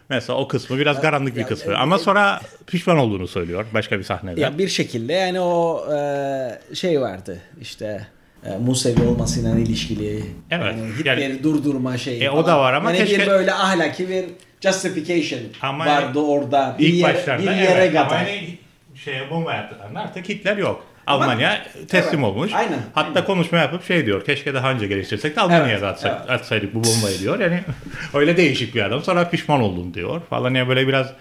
[0.08, 1.72] Mesela o kısmı biraz karanlık bir ya, kısmı.
[1.72, 4.40] e, Ama sonra pişman olduğunu söylüyor başka bir sahnede.
[4.40, 8.06] Ya bir şekilde yani o e, şey vardı işte
[8.46, 12.92] e, Musevi olmasıyla ilişkili Evet, yani Hitler'i yani- durdurma şeyi E, o da var ama
[12.92, 14.24] yani keşke- bir böyle ahlaki bir
[14.60, 18.18] justification Ama vardı orada bir, İlk yere, başlarda bir yere evet, ama kadar.
[18.18, 18.58] hani
[19.04, 20.86] şeye bomba yaptıklarında artık Hitler yok.
[21.06, 22.52] Almanya teslim evet, olmuş.
[22.54, 23.24] aynen, Hatta aynen.
[23.24, 24.24] konuşma yapıp şey diyor.
[24.24, 26.30] Keşke daha önce geliştirsek de Almanya'ya Evet, atsak, evet.
[26.30, 27.40] atsaydık bu bombayı diyor.
[27.40, 27.60] Yani
[28.14, 29.02] öyle değişik bir adam.
[29.02, 30.20] Sonra pişman oldum diyor.
[30.30, 31.12] Falan ya böyle biraz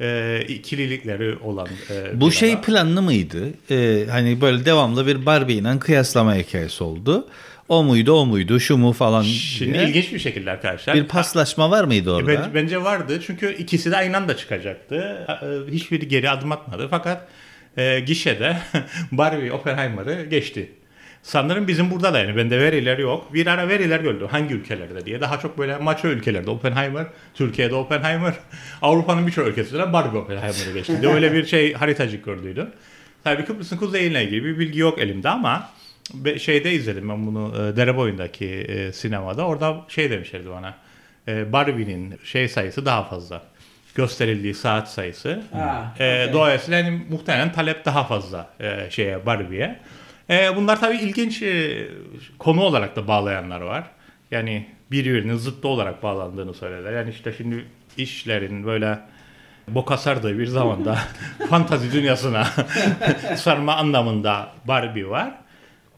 [0.00, 2.62] e, ikililikleri olan e, Bu şey adam.
[2.62, 3.48] planlı mıydı?
[3.70, 7.28] Ee, hani böyle devamlı bir Barbie ile kıyaslama hikayesi oldu.
[7.68, 9.84] O muydu, o muydu, şu mu falan Şimdi diye.
[9.84, 10.94] ilginç bir şekilde arkadaşlar.
[10.96, 12.28] bir paslaşma var mıydı orada?
[12.28, 15.26] Bence, bence vardı çünkü ikisi de aynı anda çıkacaktı.
[15.68, 17.28] E, Hiçbiri geri adım atmadı fakat
[17.76, 18.56] e, gişede
[19.12, 20.70] Barbie Oppenheimer'ı geçti.
[21.22, 23.34] Sanırım bizim burada da yani bende veriler yok.
[23.34, 25.20] Bir ara veriler gördüm hangi ülkelerde diye.
[25.20, 28.34] Daha çok böyle maço ülkelerde Oppenheimer, Türkiye'de Oppenheimer,
[28.82, 31.08] Avrupa'nın birçok ülkesinde Barbie Oppenheimer'ı geçti.
[31.08, 32.70] Öyle bir şey haritacık gördüydüm.
[33.24, 35.68] Tabii Kıbrıs'ın kuzeyiyle ilgili bir bilgi yok elimde ama
[36.38, 39.46] şeyde izledim ben bunu e, Dereboy'undaki e, sinemada.
[39.46, 40.74] Orada şey demişlerdi bana.
[41.28, 43.42] E, Barbie'nin şey sayısı daha fazla.
[43.94, 45.42] Gösterildiği saat sayısı.
[45.52, 46.32] Ha, E, okey.
[46.32, 49.78] Dolayısıyla yani muhtemelen talep daha fazla e, şeye Barbie'ye.
[50.30, 51.86] E, bunlar tabii ilginç e,
[52.38, 53.84] konu olarak da bağlayanlar var.
[54.30, 56.92] Yani birbirinin zıttı olarak bağlandığını söylerler.
[56.92, 57.64] Yani işte şimdi
[57.96, 58.98] işlerin böyle
[59.68, 60.98] boka sardığı bir zamanda
[61.50, 62.46] fantazi dünyasına
[63.36, 65.30] sarma anlamında Barbie var.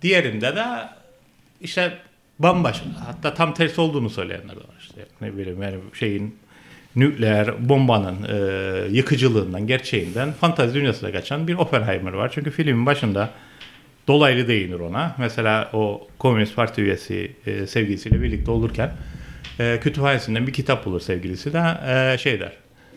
[0.03, 0.65] Diğerinde de
[1.61, 1.99] işte
[2.39, 4.77] bambaşka hatta tam tersi olduğunu söyleyenler var.
[4.81, 6.39] İşte ne bileyim yani şeyin
[6.97, 12.31] nükleer bombanın e, yıkıcılığından, gerçeğinden fantazi dünyasına kaçan bir Oppenheimer var.
[12.35, 13.31] Çünkü filmin başında
[14.09, 15.15] dolaylı değinir ona.
[15.19, 18.93] Mesela o Komünist Parti üyesi e, sevgilisiyle birlikte olurken
[19.61, 22.53] e, kütüphanesinden bir kitap bulur sevgilisi de e, şey der.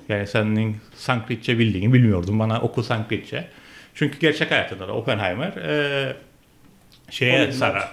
[0.09, 2.39] Yani senin Sanskritçe bildiğini bilmiyordum.
[2.39, 3.47] Bana oku Sanskritçe.
[3.95, 6.15] Çünkü gerçek hayatında da Oppenheimer e,
[7.11, 7.91] şeye sarar.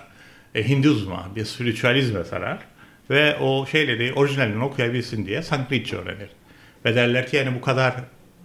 [0.54, 2.59] E, Hinduizma, bir spiritüalizme sarar.
[3.11, 6.28] Ve o şeyleri orijinalini okuyabilsin diye Sanskritçe öğrenir.
[6.85, 7.94] Ve derler ki yani bu kadar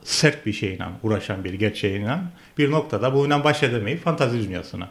[0.04, 2.18] sert bir şeyle uğraşan bir gerçeğiyle
[2.58, 4.90] bir noktada bununla baş edemeyip fantazi dünyasına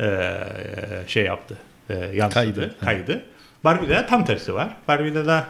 [0.00, 0.30] e,
[1.06, 1.58] şey yaptı.
[1.90, 2.74] E, yansıdı, Kaydı.
[2.80, 3.24] kaydı.
[3.64, 4.76] Barbie'de de tam tersi var.
[4.88, 5.40] Barbie'de de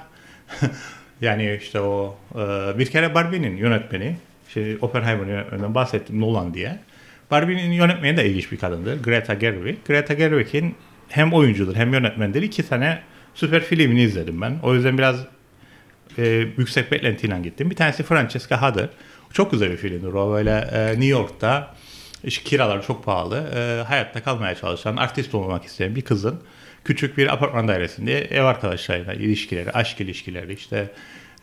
[1.21, 2.39] yani işte o e,
[2.79, 4.17] bir kere Barbie'nin yönetmeni
[4.55, 6.79] şey Oppenheimer'ın yönetmeninden bahsettim Nolan diye.
[7.35, 9.03] Barbie'nin yönetmeni de ilginç bir kadındır.
[9.03, 9.77] Greta Gerwig.
[9.87, 10.75] Greta Gerwig'in
[11.09, 12.43] hem oyuncudur hem yönetmendir.
[12.43, 13.03] İki tane
[13.35, 14.59] süper filmini izledim ben.
[14.63, 15.17] O yüzden biraz
[16.19, 16.27] e,
[16.59, 17.71] yüksek beklentiyle gittim.
[17.71, 18.89] Bir tanesi Francesca Hader.
[19.33, 20.13] Çok güzel bir filmdir.
[20.13, 21.75] O böyle e, New York'ta
[22.25, 23.51] işte kiralar çok pahalı.
[23.57, 26.41] e, hayatta kalmaya çalışan, artist olmak isteyen bir kızın
[26.85, 30.91] küçük bir apartman dairesinde ev arkadaşlarıyla ilişkileri, aşk ilişkileri, işte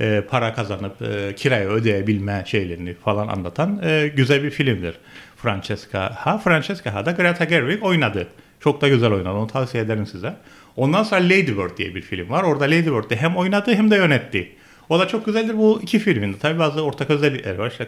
[0.01, 4.95] e, para kazanıp e, kirayı ödeyebilme şeylerini falan anlatan e, güzel bir filmdir.
[5.37, 6.37] Francesca Ha.
[6.37, 8.27] Francesca Ha da Greta Gerwig oynadı.
[8.59, 9.33] Çok da güzel oynadı.
[9.33, 10.35] Onu tavsiye ederim size.
[10.75, 12.43] Ondan sonra Lady Bird diye bir film var.
[12.43, 14.51] Orada Lady Bird'de hem oynadı hem de yönetti.
[14.89, 16.37] O da çok güzeldir bu iki filminde.
[16.37, 17.71] Tabii bazı ortak özellikleri var.
[17.71, 17.87] İşte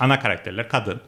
[0.00, 1.00] ana karakterler kadın.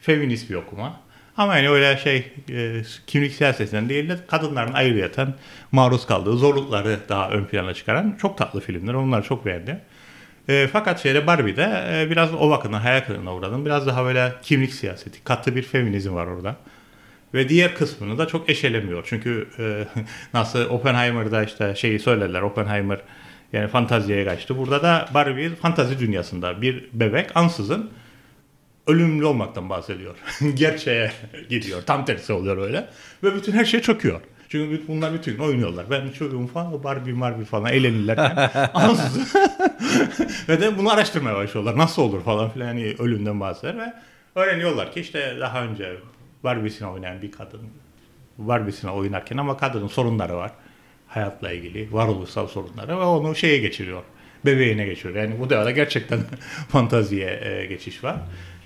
[0.00, 1.00] Feminist bir okuma.
[1.40, 5.34] Ama yani öyle şey e, kimlik siyasetinden değil de kadınların ayrıyeten
[5.72, 8.94] maruz kaldığı zorlukları daha ön plana çıkaran çok tatlı filmler.
[8.94, 9.76] Onları çok beğendim.
[10.48, 13.66] E, fakat şeyde Barbie'de e, biraz o bakımdan hayal kırıklığına uğradım.
[13.66, 16.56] Biraz daha böyle kimlik siyaseti, katı bir feminizm var orada.
[17.34, 19.04] Ve diğer kısmını da çok eşelemiyor.
[19.06, 19.84] Çünkü e,
[20.34, 22.42] nasıl Oppenheimer'da işte şeyi söylediler.
[22.42, 22.98] Oppenheimer
[23.52, 24.58] yani fantaziye kaçtı.
[24.58, 27.90] Burada da Barbie fantazi dünyasında bir bebek ansızın
[28.86, 30.14] ölümlü olmaktan bahsediyor.
[30.54, 31.12] Gerçeğe
[31.48, 31.82] gidiyor.
[31.86, 32.88] Tam tersi oluyor öyle.
[33.22, 34.20] Ve bütün her şey çöküyor.
[34.48, 35.90] Çünkü bunlar bütün gün oynuyorlar.
[35.90, 39.26] Ben çocuğum falan Barbie Barbie falan eğlenirlerken ansızın
[40.48, 41.78] ve de bunu araştırmaya başlıyorlar.
[41.78, 43.92] Nasıl olur falan filan yani ölümden bahseder ve
[44.34, 45.96] öğreniyorlar ki işte daha önce
[46.44, 47.60] Barbie'sine oynayan bir kadın
[48.38, 50.50] Barbie'sine oynarken ama kadının sorunları var.
[51.08, 54.02] Hayatla ilgili, varoluşsal sorunları ve onu şeye geçiriyor.
[54.46, 55.24] Bebeğine geçiriyor.
[55.24, 56.20] Yani bu da gerçekten
[56.68, 58.16] fantaziye e, geçiş var.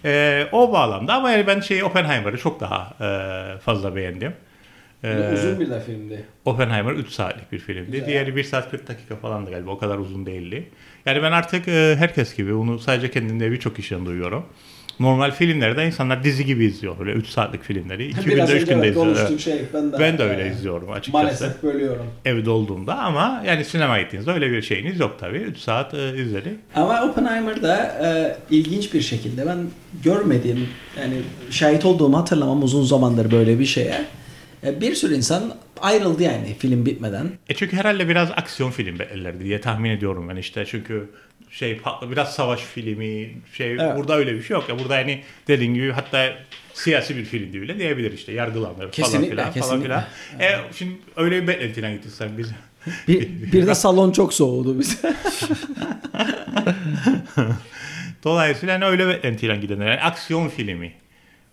[0.05, 4.33] E, o bağlamda ama yani ben şeyi Oppenheimer'ı çok daha e, fazla beğendim.
[5.05, 6.25] E, Uzun bir de filmdi.
[6.45, 7.91] Oppenheimer 3 saatlik bir filmdi.
[7.91, 8.07] Güzel.
[8.07, 9.71] Diğeri 1 saat 40 dakika falan da galiba.
[9.71, 10.69] O kadar uzun değildi.
[11.07, 14.47] Yani ben artık e, herkes gibi bunu sadece kendimde birçok kişiden duyuyorum.
[15.01, 16.99] Normal filmlerde insanlar dizi gibi izliyor.
[16.99, 18.07] Böyle 3 saatlik filmleri.
[18.09, 19.17] 2 günde 3 günde izliyor.
[19.31, 19.41] Evet.
[19.41, 19.63] şey.
[19.75, 21.55] Ben de, Ben de öyle izliyorum açıkçası.
[21.63, 22.07] bölüyorum.
[22.25, 25.39] Evde olduğumda ama yani sinema gittiğinizde öyle bir şeyiniz yok tabii.
[25.39, 26.53] 3 saat e, izledik.
[26.75, 29.59] Ama Oppenheimer'da e, ilginç bir şekilde ben
[30.05, 30.69] görmediğim
[31.01, 31.15] yani
[31.51, 34.05] şahit olduğumu hatırlamam uzun zamandır böyle bir şeye.
[34.67, 37.31] E, bir sürü insan ayrıldı yani film bitmeden.
[37.49, 41.11] E çünkü herhalde biraz aksiyon film belirlerdi diye tahmin ediyorum ben işte çünkü
[41.51, 43.97] şey biraz savaş filmi şey Evet.
[43.97, 46.33] burada öyle bir şey yok ya burada yani dediğin gibi hatta
[46.75, 50.05] siyasi bir filmdi bile diyebilir işte yargılanır falan Kesinlikle, filan falan filan.
[50.41, 52.51] E şimdi öyle bir beklentiyle gittik sen biz.
[53.09, 55.15] Bir, bir de salon çok soğudu bize.
[58.25, 60.93] Dolayısıyla hani öyle beklentiyle gidenler yani aksiyon filmi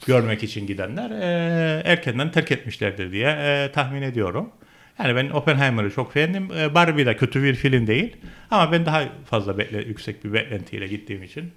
[0.08, 4.49] görmek için gidenler e, erkenden terk etmişlerdir diye e, tahmin ediyorum.
[4.99, 6.52] Yani ben Oppenheimer'ı çok beğendim.
[6.52, 8.16] E, Barbie de kötü bir film değil.
[8.52, 11.52] Ama ben daha fazla bekle, yüksek bir beklentiyle gittiğim için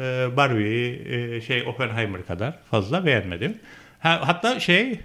[0.00, 3.58] e, Barbie'yi e, şey Oppenheimer kadar fazla beğenmedim.
[4.00, 5.00] Ha, hatta şey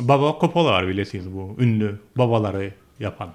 [0.00, 2.70] Baba Coppola var bilirsiniz bu ünlü babaları
[3.00, 3.32] yapan.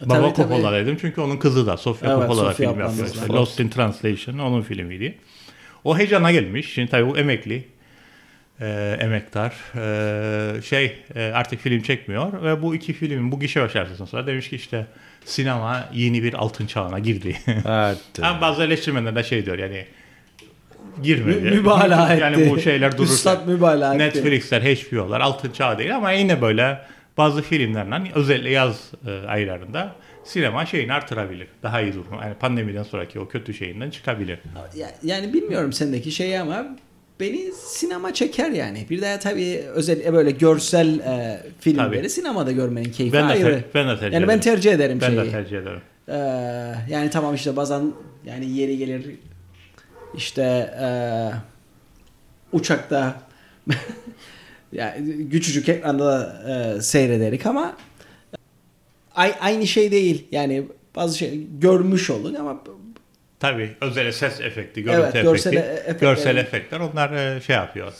[0.00, 0.48] Baba Tabii, tabii.
[0.48, 3.28] Coppola dedim çünkü onun kızı da Sofia Evet, Coppola da film var.
[3.28, 5.18] Lost in Translation onun filmiydi.
[5.84, 6.72] O heyecana gelmiş.
[6.74, 7.64] Şimdi tabii bu emekli
[8.60, 9.52] e, emektar
[10.58, 14.48] e, şey e, artık film çekmiyor ve bu iki filmin bu gişe başarısından sonra demiş
[14.50, 14.86] ki işte
[15.24, 17.36] sinema yeni bir altın çağına girdi.
[17.46, 17.98] Evet.
[18.22, 19.84] Ama bazı eleştirmenler de şey diyor yani
[21.02, 21.40] girmedi.
[21.40, 22.22] Mü- mübalağa etti.
[22.22, 23.14] Yani bu şeyler durursa.
[23.14, 23.92] Üstad mübalağa.
[23.92, 26.78] Netflix'ler, HBO'lar altın çağ değil ama yine böyle
[27.16, 29.92] bazı filmlerle özellikle yaz e, aylarında
[30.24, 31.46] sinema şeyini artırabilir.
[31.62, 32.06] Daha iyi durum.
[32.22, 34.38] Yani pandemiden sonraki o kötü şeyinden çıkabilir.
[34.76, 36.66] Ya- Yani bilmiyorum sendeki şeyi ama
[37.20, 38.86] beni sinema çeker yani.
[38.90, 42.10] Bir daha tabii özel böyle görsel e, filmleri Tabii.
[42.10, 43.42] sinemada görmenin keyfi Ben de, ayrı.
[43.44, 44.28] ter- ben de tercih yani ederim.
[44.28, 45.18] ben tercih ederim Ben şeyi.
[45.18, 45.80] de tercih ederim.
[46.08, 46.14] Ee,
[46.90, 47.92] yani tamam işte bazen
[48.26, 49.04] yani yeri gelir
[50.16, 50.42] işte
[50.80, 50.86] e,
[52.52, 53.20] uçakta
[54.72, 57.76] yani küçücük ekranda e, seyrederik ama
[59.14, 60.26] ay- aynı şey değil.
[60.32, 60.62] Yani
[60.96, 62.62] bazı şey görmüş olun ama
[63.40, 67.92] Tabii özel ses efekti, görüntü Evet, efekti, görsel efektler- görsel efektler onlar e, şey yapıyor.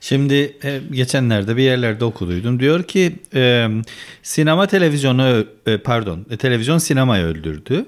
[0.00, 2.60] Şimdi e, geçenlerde bir yerlerde okuduydum.
[2.60, 3.68] Diyor ki e,
[4.22, 7.86] sinema televizyonu e, pardon e, televizyon sinemayı öldürdü.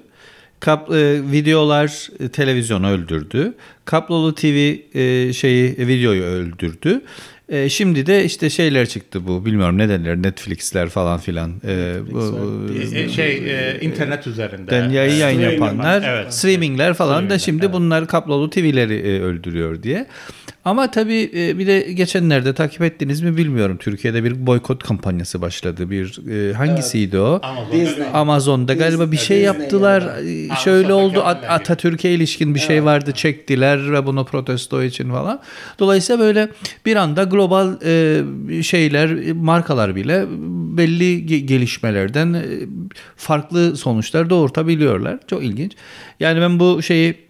[0.59, 3.53] Kap, e, videolar e, televizyonu öldürdü.
[3.85, 7.01] Kablolu TV e, şeyi e, videoyu öldürdü.
[7.49, 11.51] E, şimdi de işte şeyler çıktı bu bilmiyorum ne derler Netflix'ler falan filan.
[11.67, 14.71] E, bu, bu- E, şey e, internet üzerinde.
[14.71, 16.33] Den yayın yayın stream yapanlar, yapan, evet.
[16.33, 17.73] streamingler falan da Streamingler, şimdi evet.
[17.73, 20.05] bunlar kablolu TV'leri e, öldürüyor diye.
[20.69, 23.77] Ama tabii e, bir de geçenlerde takip ettiniz mi bilmiyorum.
[23.77, 25.89] Türkiye'de bir boykot kampanyası başladı.
[25.89, 27.39] Bir e, hangisiydi o?
[27.43, 27.71] Amazon.
[27.71, 28.07] Disney.
[28.13, 30.01] Amazon'da galiba bir şey Disney yaptılar.
[30.01, 30.53] galiba.
[30.53, 31.21] E, Şöyle oldu.
[31.23, 33.11] At- Atatürk'e ilişkin bir şey vardı.
[33.11, 35.41] Çektiler ve bunu protesto için falan.
[35.79, 36.49] Dolayısıyla böyle
[36.85, 37.79] bir anda global
[38.63, 40.25] şeyler, markalar bile
[40.77, 42.43] belli ge- gelişmelerden
[43.15, 45.19] farklı sonuçlar doğurtabiliyorlar.
[45.27, 45.71] Çok ilginç.
[46.19, 47.28] Yani ben bu şeyi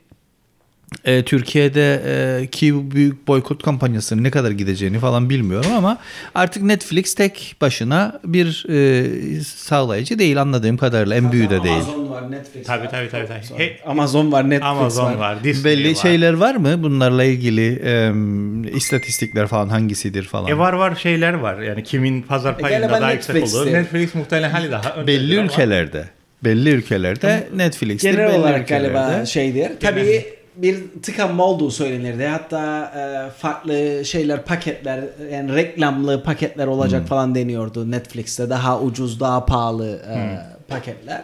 [1.06, 2.02] e, Türkiye'de
[2.42, 5.98] e, ki büyük boykot kampanyasının ne kadar gideceğini falan bilmiyorum ama
[6.36, 11.76] artık Netflix tek başına bir e, sağlayıcı değil anladığım kadarıyla en büyüğü de değil.
[11.76, 12.92] Amazon var Netflix Tabii, var.
[12.92, 13.60] tabii, tabii, tabii.
[13.60, 15.16] Hey- Amazon var, Netflix Amazon var.
[15.16, 15.96] var, Disney Belli var.
[15.96, 20.48] şeyler var mı bunlarla ilgili em, istatistikler falan hangisidir falan?
[20.52, 21.60] E var var şeyler var.
[21.62, 23.60] Yani kimin pazar payında galiba daha yüksek Netflix'te.
[23.60, 23.74] olduğu.
[23.74, 26.06] Netflix muhtemelen hali daha belli ama- ülkelerde.
[26.44, 28.12] Belli ülkelerde Netflix'tir.
[28.12, 28.88] Genel belli olarak ülkelerde.
[28.94, 29.70] galiba şeydir.
[29.82, 30.26] Tabii
[30.62, 32.26] bir tıkanma olduğu söylenirdi.
[32.26, 38.50] Hatta e, farklı şeyler, paketler, yani reklamlı paketler olacak falan deniyordu Netflix'te.
[38.50, 41.24] Daha ucuz, daha pahalı e, paketler.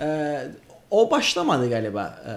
[0.00, 0.38] E,
[0.90, 2.18] o başlamadı galiba.
[2.28, 2.32] E,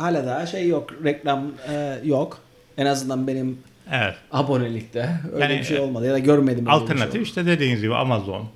[0.00, 2.38] hala daha şey yok, reklam e, yok.
[2.78, 3.58] En azından benim
[3.92, 4.14] Evet.
[4.32, 6.66] abonelikte öyle Yani, bir şey olmadı ya da görmedim.
[6.66, 7.22] bir Alternatif şey.
[7.22, 8.48] işte dediğiniz gibi Amazon.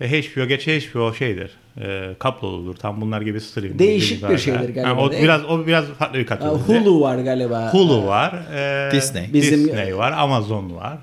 [0.00, 1.50] Ve HBO geçe HBO şeydir.
[1.82, 2.74] E, kabloludur.
[2.76, 3.78] Tam bunlar gibi stream.
[3.78, 6.58] Değişik bir şeydir galiba, Ha, o değil biraz o biraz farklı bir E, kategori.
[6.62, 7.72] Hulu var galiba.
[7.72, 8.34] Hulu var.
[8.54, 9.32] e, Disney.
[9.32, 10.12] Bizim- Disney var.
[10.12, 10.98] Amazon var.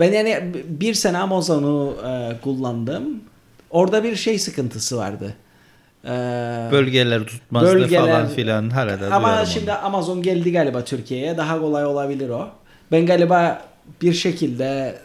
[0.00, 3.04] Ben yani bir sene Amazon'u e, kullandım.
[3.70, 5.34] Orada bir şey sıkıntısı vardı.
[6.04, 6.08] E,
[6.72, 8.70] Bölgeler tutmazdı Bölgeler- falan filan.
[8.70, 9.84] Arada ama şimdi onu.
[9.84, 11.36] Amazon geldi galiba Türkiye'ye.
[11.36, 12.48] Daha kolay olabilir o.
[12.92, 13.62] Ben galiba
[14.02, 14.98] bir şekilde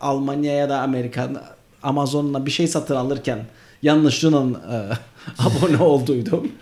[0.00, 1.42] Almanya ya da Amerikan
[1.82, 3.38] Amazon'la bir şey satın alırken
[3.82, 4.76] yanlışlıkla e,
[5.38, 6.52] abone olduydum.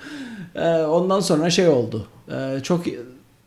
[0.54, 2.06] E, ondan sonra şey oldu.
[2.32, 2.86] E, çok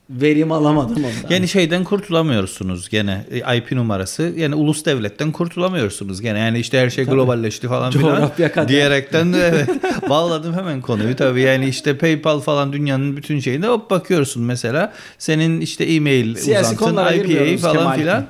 [0.10, 1.34] verim alamadım ondan.
[1.34, 4.34] Yani şeyden kurtulamıyorsunuz gene e, IP numarası.
[4.38, 6.40] Yani ulus devletten kurtulamıyorsunuz gene.
[6.40, 8.32] Yani işte her şey globalleşti falan filan.
[8.68, 9.70] Diyerekten de evet
[10.10, 11.16] bağladım hemen konuyu.
[11.16, 14.94] Tabii yani işte PayPal falan dünyanın bütün şeyinde hop bakıyorsun mesela.
[15.18, 18.26] Senin işte e-mail Siyasi uzantın, girmiyoruz falan filan.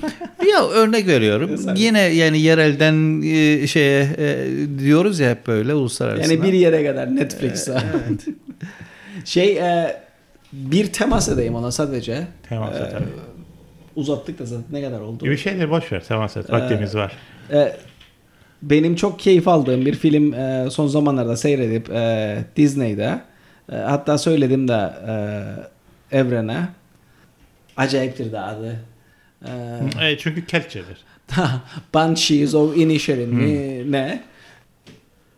[0.52, 1.50] ya örnek veriyorum.
[1.76, 4.46] Yine yani yerelden e, şeye e,
[4.78, 6.32] diyoruz ya hep böyle uluslararası.
[6.34, 7.82] Yani bir yere kadar Netflix'e.
[9.24, 10.05] şey e,
[10.52, 12.26] bir temas edeyim ona sadece.
[12.48, 13.04] Temas et, tabii.
[13.96, 15.24] Uzattık da zaten ne kadar oldu?
[15.24, 16.04] Bir şeyler boş ver.
[16.04, 16.50] Temas et.
[16.50, 17.12] Vaktimiz var.
[17.52, 17.76] E,
[18.62, 23.20] benim çok keyif aldığım bir film e, son zamanlarda seyredip e, Disney'de
[23.72, 24.92] e, hatta söyledim de
[26.10, 26.68] e, Evren'e
[27.76, 28.76] acayiptir de adı.
[30.00, 30.96] E, E, çünkü kelçedir.
[31.94, 34.22] Banshees of Inisherin mi ne?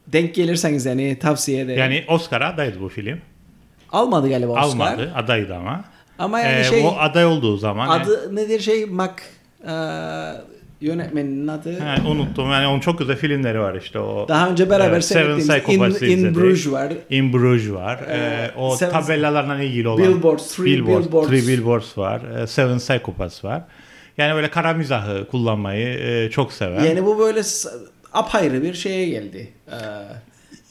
[0.06, 1.78] Denk gelirseniz yani tavsiye ederim.
[1.78, 3.18] Yani Oscar'a adaydı bu film.
[3.92, 4.62] Almadı galiba Oscar.
[4.62, 5.12] Almadı.
[5.16, 5.84] Adaydı ama.
[6.18, 9.12] Ama yani E, şey o aday olduğu zaman adı nedir şey Mac
[9.68, 9.72] e,
[10.80, 11.80] yönetmenin adı.
[11.80, 12.50] He, unuttum.
[12.50, 14.28] Yani onun çok güzel filmleri var işte o.
[14.28, 16.34] Daha önce beraber Evet, Seven Psychopaths'ı In, In.
[16.34, 16.92] Bruges var.
[17.10, 18.00] In Bruges var.
[18.08, 20.04] Ee, Ee, o Seven- tabelalarla ilgili olan.
[20.08, 21.28] Billboards, Three Billboards.
[21.28, 22.20] Three Billboards var.
[22.42, 23.62] Ee, Seven Psychopaths var.
[24.18, 26.80] Yani böyle kara mizahı kullanmayı e, çok sever.
[26.80, 27.42] Yani bu böyle
[28.12, 29.52] apayrı bir şeye geldi.
[29.68, 29.74] Ee,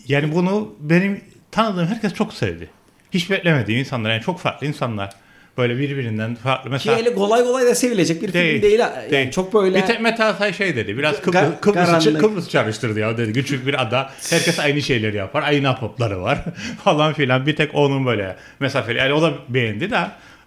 [0.07, 2.69] Yani bunu benim tanıdığım herkes çok sevdi.
[3.13, 5.09] Hiç beklemediğim insanlar yani çok farklı insanlar.
[5.57, 6.63] Böyle birbirinden farklı.
[6.63, 8.79] ki Mesela öyle kolay kolay da sevilecek bir film değil.
[8.79, 9.31] Yani değil.
[9.31, 10.97] Çok böyle Bir tek Mete Altay şey dedi.
[10.97, 12.21] Biraz Kıbrıs, Ga- Kıbrıs'ı, karanlık.
[12.21, 13.33] Kıbrıs çağrıştırdı ya dedi.
[13.33, 14.09] Küçük bir ada.
[14.29, 15.43] Herkes aynı şeyleri yapar.
[15.43, 16.43] Aynı apopları var.
[16.83, 17.45] falan filan.
[17.45, 18.97] Bir tek onun böyle mesafeli.
[18.97, 19.99] Yani o da beğendi de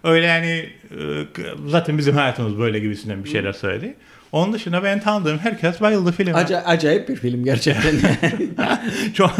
[0.03, 0.97] öyle yani e,
[1.67, 3.95] zaten bizim hayatımız böyle gibisinden bir şeyler söyledi.
[4.31, 6.33] Onun dışında ben tanıdığım herkes bayıldı filme.
[6.33, 7.93] aca- acayip bir film gerçekten.
[9.13, 9.31] çok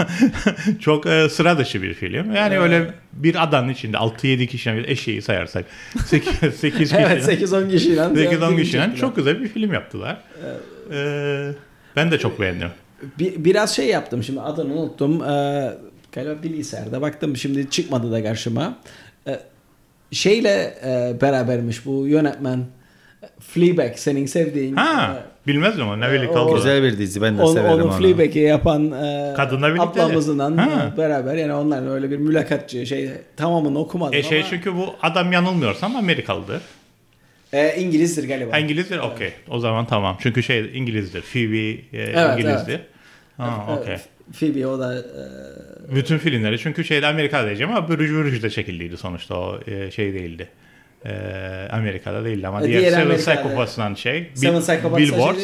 [0.80, 2.36] çok e, sıra dışı bir film.
[2.36, 5.66] Yani öyle bir adanın içinde 6-7 kişiden eşeği sayarsak
[6.06, 6.96] 8 8 kişi.
[6.96, 8.02] evet 8-10 kişiyle.
[8.02, 10.18] 8-10 film kişiden çok güzel bir film yaptılar.
[10.94, 11.52] Ee,
[11.96, 12.70] ben de çok beğendim.
[13.20, 15.24] Bir, biraz şey yaptım şimdi adını unuttum.
[15.24, 15.74] Ee,
[16.12, 18.78] galiba bilgisayarda baktım şimdi çıkmadı da karşıma.
[19.28, 19.40] Ee,
[20.12, 22.66] şeyle e, berabermiş bu yönetmen
[23.42, 24.76] Fleabag senin sevdiğin.
[24.76, 26.00] Ha, e, bilmezdim o.
[26.00, 26.56] Ne o- birlikte oldu.
[26.56, 27.92] Güzel bir dizi ben de onu, severim onu onu.
[27.92, 30.94] Fleabag'i yapan e, Kadınla birlikte ablamızla Ha.
[30.98, 35.32] beraber yani onlar öyle bir mülakatçı şey tamamını okumadım E şey ama çünkü bu adam
[35.32, 36.62] yanılmıyorsam Amerikalıdır.
[37.54, 38.54] e, İngilizdir galiba.
[38.54, 39.32] Ha, İngilizdir okey.
[39.50, 40.18] O zaman tamam.
[40.22, 41.22] Çünkü şey İngilizdir.
[41.22, 42.80] Phoebe e, Evet, İngilizdir.
[43.38, 43.98] Ha, E, okey.
[44.40, 45.02] Phoebe o da e,
[45.96, 50.48] Bütün filmleri çünkü şeyde Amerika'da diyeceğim ama Bruges Bruges'de çekildiydi sonuçta o e, şey değildi.
[51.06, 53.18] E, Amerika'da değildi ama E, diğer, diğer Seven.
[53.18, 55.40] Psychopaths'dan şey Seven Psychopaths'tan Billboards.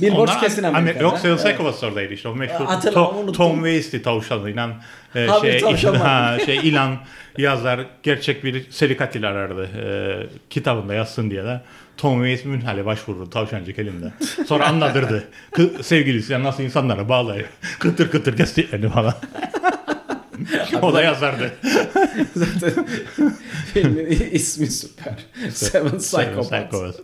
[0.00, 1.02] şey Onlar kesin Amer- Amerika'da.
[1.02, 1.36] Yok Seven.
[1.36, 3.34] Psychopaths oradaydı işte o meşhur Hatırlamam, Tom, unuttum.
[3.34, 4.70] Tom Waits'ti tavşanıyla
[5.14, 6.96] e, şey, ha, şey ilan
[7.38, 9.84] yazar gerçek bir seri katil arardı e,
[10.50, 11.60] kitabında yazsın diye de
[11.96, 14.12] Tom Waits münhale başvurur tavşancık elinde.
[14.46, 15.24] Sonra anladırdı.
[15.52, 17.48] Kı- sevgilisi nasıl insanlara bağlayıp
[17.78, 19.14] kıtır kıtır kestiklerini falan.
[20.82, 21.52] o da yazardı.
[22.34, 22.86] zaten
[23.74, 25.14] filmin ismi süper.
[25.50, 26.98] Seven Seven Psychopaths.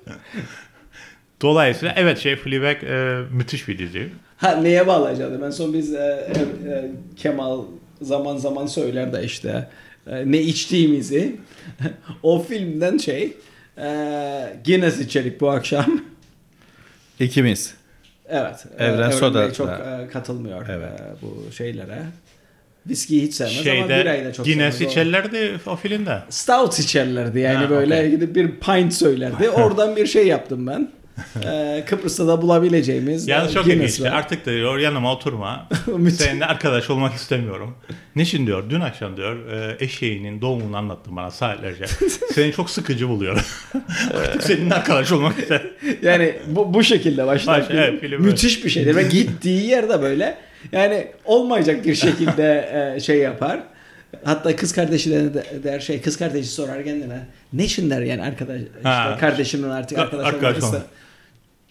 [1.42, 4.08] Dolayısıyla evet şey Fleabag e, müthiş bir dizi.
[4.36, 5.44] Ha neye bağlayacaktım?
[5.44, 7.64] En son biz e, e, e, Kemal
[8.02, 9.68] zaman zaman söyler de işte
[10.06, 11.36] e, ne içtiğimizi
[12.22, 13.36] o filmden şey
[13.78, 13.86] e,
[14.66, 16.00] Guinness içerik bu akşam.
[17.20, 17.74] İkimiz.
[18.28, 18.66] Evet.
[18.78, 21.00] e, Evren Bey Soda çok da- e, katılmıyor Evet.
[21.00, 22.02] e, bu şeylere.
[22.88, 24.92] Viskiyi hiç sevmez ama Şeyde birayı da çok Guinness sevmez.
[24.92, 26.18] İçerlerdi o filmde.
[26.28, 28.10] Stout içerlerdi yani Ha, böyle okey.
[28.10, 29.50] gidip bir pint söylerdi.
[29.54, 30.90] Oradan bir şey yaptım ben.
[31.44, 34.02] Ee, Kıbrıs'ta da bulabileceğimiz Yalnız e, çok ilginçti.
[34.04, 34.12] var.
[34.12, 35.68] Artık da diyor yanıma oturma.
[36.10, 37.74] Seninle arkadaş olmak istemiyorum.
[38.16, 38.70] Niçin diyor.
[38.70, 41.84] Dün akşam diyor e, eşeğinin doğumunu anlattın bana saatlerce.
[42.34, 43.40] Seni çok sıkıcı buluyorum.
[44.14, 45.62] Artık seninle arkadaş olmak ister.
[46.02, 47.78] Yani bu, bu şekilde başlar Baş- film.
[47.78, 50.38] evet, film Müthiş bir şeydir ve gittiği yerde böyle
[50.72, 53.60] yani olmayacak bir şekilde e, şey yapar.
[54.24, 57.18] Hatta kız kardeşi de de- der şey kız kardeşi sorar kendine.
[57.52, 59.16] Ne için der yani arkadaş işte Ha.
[59.20, 60.64] kardeşinin artık Ka- arkadaş.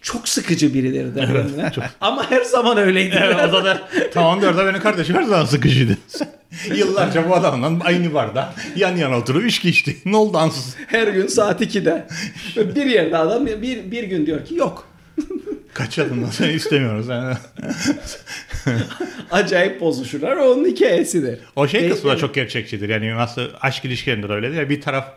[0.01, 1.71] Çok sıkıcı biridir der kendine.
[2.01, 3.19] Ama her zaman öyleydi.
[3.23, 3.81] Evet, o da der,
[4.13, 5.97] tamam diyor da benim kardeşim her zaman sıkıcıydı.
[6.75, 9.95] Yıllarca bu adamla aynı barda yan yana oturup içki içti.
[10.05, 10.75] Ne oldu ansız?
[10.87, 12.07] Her gün saat 2'de.
[12.75, 14.87] bir yerde adam bir, bir gün diyor ki yok.
[15.75, 17.07] Kaçalım seni istemiyoruz.
[17.07, 17.35] Yani.
[19.31, 20.37] Acayip bozuşurlar.
[20.37, 21.39] Onun hikayesidir.
[21.55, 22.89] O şey kısmı da çok gerçekçidir.
[22.89, 25.07] Yani nasıl aşk ilişkilerinde de öyledir ya bir taraf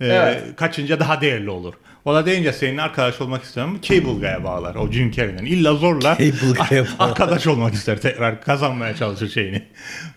[0.00, 0.42] e, Evet.
[0.56, 1.74] kaçınca daha değerli olur.
[2.04, 3.80] O da deyince seninle arkadaş olmak istemem.
[3.82, 4.74] Cable Guy'a bağlar.
[4.74, 5.44] O Jim Carrey'den.
[5.44, 6.18] İlla zorla
[6.98, 8.00] arkadaş olmak ister.
[8.00, 9.62] Tekrar kazanmaya çalışır şeyini.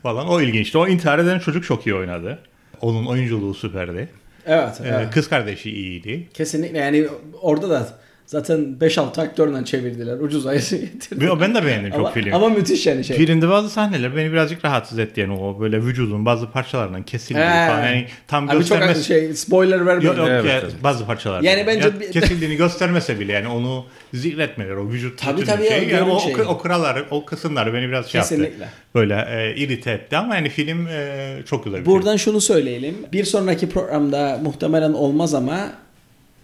[0.04, 0.28] Falan.
[0.28, 0.78] O ilginçti.
[0.78, 2.40] O intihar eden çocuk çok iyi oynadı.
[2.82, 4.10] Onun oyunculuğu süperdi.
[4.46, 4.82] Evet.
[4.84, 5.14] Ee, evet.
[5.14, 6.28] Kız kardeşi iyiydi.
[6.34, 7.08] Kesinlikle yani
[7.42, 7.90] orada da
[8.30, 10.20] zaten 5-6 aktörle çevirdiler.
[10.20, 11.42] Ucuz ayısı getirdiler.
[11.42, 12.34] Ben de beğendim çok ama, film.
[12.34, 13.18] ama müthiş yani şey.
[13.18, 17.68] Filmde bazı sahneler beni birazcık rahatsız etti yani o böyle vücudun bazı parçalarından kesildiği He.
[17.68, 20.08] falan yani tam Abi çok göstermesi şey spoiler vermeyin.
[20.08, 20.72] Yok yok Evet, ya, evet.
[20.84, 21.42] bazı parçalar.
[21.42, 25.92] Yani bence bir- kesildiğini göstermese bile yani onu zikretmeler o vücut Tabii, tabii ya, şeyi,
[25.92, 26.36] yani o, şeyi.
[26.36, 28.64] o, o kıralar o kısımlar beni biraz şey Kesinlikle.
[28.64, 28.78] yaptı.
[28.96, 32.96] Böyle e, irite etti ama yani film e, çok güzel bir Buradan şunu söyleyelim.
[33.14, 35.70] Bir sonraki programda muhtemelen olmaz ama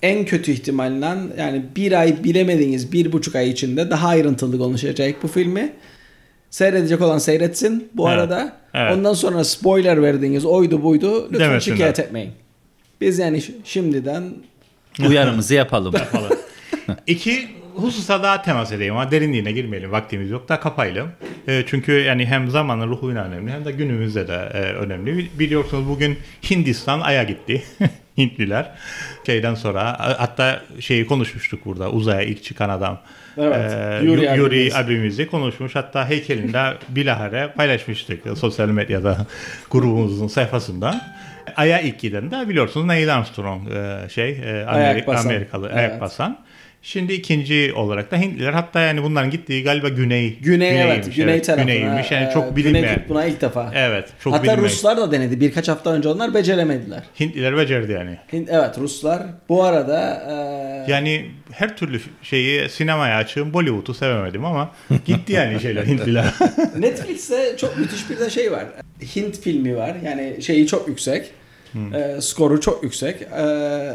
[0.04, 1.06] en kötü ihtimalle
[1.38, 5.74] yani bir ay bilemediğiniz bir buçuk ay içinde daha ayrıntılı konuşacak bu filmi.
[6.50, 8.58] Seyredecek olan seyretsin bu Evet, arada.
[8.74, 8.94] evet.
[8.98, 11.76] Ondan sonra spoiler verdiğiniz oydu buydu lütfen Demesinler.
[11.76, 12.32] şikayet etmeyin.
[13.02, 14.24] Biz yani şimdiden
[15.10, 15.92] Uyarımızı yapalım.
[15.94, 16.32] falan.
[17.08, 21.08] İki hususa daha temas edeyim ama derinliğine girmeyelim vaktimiz yok da kapayalım.
[21.48, 25.18] E, çünkü yani hem zamanın ruhuyla önemli hem de günümüzde de e, önemli.
[25.18, 26.18] Bi- Biliyorsunuz bugün
[26.50, 27.64] Hindistan Ay'a gitti.
[28.18, 28.72] Hintliler.
[29.26, 33.00] Şeyden sonra hatta şeyi konuşmuştuk burada uzaya ilk çıkan adam.
[33.38, 34.76] Evet, E, Yuri Yu- Yuri abimiz.
[34.76, 35.76] abimizi konuşmuş.
[35.76, 39.18] Hatta heykelini de bilahare paylaşmıştık sosyal medyada
[39.72, 41.02] grubumuzun sayfasında.
[41.56, 45.30] Ay'a ilk giden de biliyorsunuz Neil Armstrong e, şey e, Amerika, basan.
[45.30, 45.78] Amerikalı Evet.
[45.78, 46.38] ayak basan.
[46.86, 51.46] Şimdi ikinci olarak da Hintliler hatta yani bunların gittiği galiba güney güney evet güney evet,
[51.46, 51.74] tarafına.
[51.74, 52.96] güneymiş yani e, çok Güney bilinmeyen.
[52.96, 53.72] kutbuna ilk defa.
[53.76, 54.66] Evet, çok Hatta bilinmeyen.
[54.66, 55.40] Ruslar da denedi.
[55.40, 57.04] Birkaç hafta önce onlar beceremediler.
[57.20, 58.18] Hintliler becerdi yani.
[58.34, 59.24] Hint, evet Ruslar.
[59.50, 60.24] Bu arada
[60.88, 64.72] e, Yani her türlü şeyi sinemaya açığım Bollywood'u sevemedim ama
[65.06, 66.26] gitti yani şeyler Hintliler.
[66.78, 68.66] Netflix'te çok müthiş bir de şey var.
[69.16, 69.96] Hint filmi var.
[70.06, 71.32] Yani şeyi çok yüksek.
[71.94, 73.22] E, skoru çok yüksek.
[73.22, 73.28] E,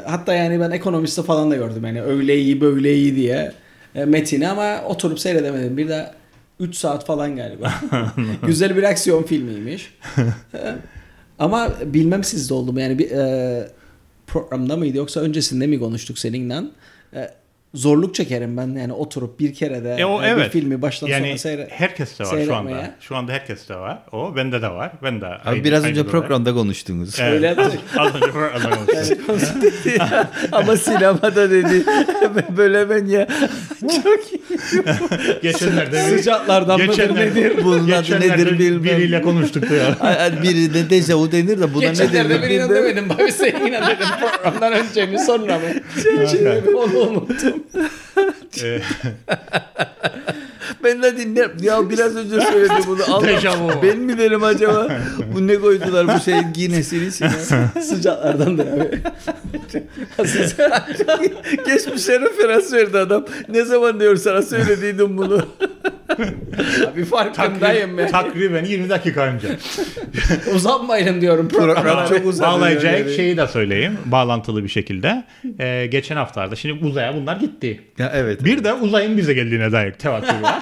[0.07, 1.85] hatta yani ben ekonomiste falan da gördüm.
[1.85, 3.53] Yani öyle iyi böyle iyi diye
[3.95, 5.77] e, metini ama oturup seyredemedim.
[5.77, 6.11] Bir de
[6.61, 7.75] 3 saat falan galiba.
[8.47, 9.95] Güzel bir aksiyon filmiymiş.
[10.55, 10.59] E,
[11.39, 13.69] ama bilmem sizde oldu mu yani bir e,
[14.27, 16.63] programda mıydı yoksa öncesinde mi konuştuk seninle?
[17.15, 17.31] E,
[17.75, 20.45] zorluk çekerim ben yani oturup bir kere de E o e, evet.
[20.47, 22.95] bir filmi baştan yani sona seyre herkeste var şu anda.
[23.01, 23.99] Şu anda herkeste var.
[24.13, 24.93] O bende de var.
[25.03, 25.27] Ben de.
[25.27, 26.11] Abi aynı- biraz aynı önce durumda.
[26.19, 27.21] programda konuştunuz.
[27.21, 27.33] Evet.
[27.33, 27.81] Öyle yaptık.
[27.99, 29.19] Az önce programda konuştuk.
[30.53, 31.85] Ama sinemada dedi.
[32.57, 33.27] böyle ben ya.
[33.81, 34.41] Çok iyi.
[35.43, 37.65] Geçenlerde bir- Sıcaklardan mıdır Geçenlerde- nedir?
[37.65, 38.85] Bunun adı geçenlerde nedir bilmem.
[38.85, 39.97] Biriyle konuştuk ya.
[40.43, 42.83] Biri de dejavu denir de buna ne Geçenlerde denir birine bilmem.
[42.85, 43.11] demedim.
[43.13, 45.65] Abi sen yine dedim programdan önce mi sonra mı?
[46.31, 47.60] Şimdi onu unuttum.
[48.53, 48.81] 네.
[50.85, 51.51] Ben de dinlerim.
[51.63, 53.03] Ya biraz önce söyledi bunu.
[53.09, 53.83] Allah.
[53.83, 54.89] Ben mi derim acaba?
[55.35, 57.31] Bu ne koydular bu şeyin Guinness'in içine?
[57.83, 58.91] Sıcaklardandır abi.
[61.67, 63.25] Geçmişe referans verdi adam.
[63.49, 65.47] Ne zaman diyor sana söylediydim bunu.
[66.93, 68.11] abi farkındayım ben.
[68.11, 69.49] takriben 20 dakika önce.
[70.55, 72.09] Uzatmayın diyorum Program programı.
[72.09, 72.49] çok uzadı.
[72.49, 73.15] Bağlayacak yani.
[73.15, 73.99] şeyi de söyleyeyim.
[74.05, 75.25] Bağlantılı bir şekilde.
[75.61, 77.81] Ee, geçen haftalarda şimdi uzaya bunlar gitti.
[77.99, 78.45] Ya evet.
[78.45, 80.60] Bir de uzayın bize geldiğine dair tevatür var.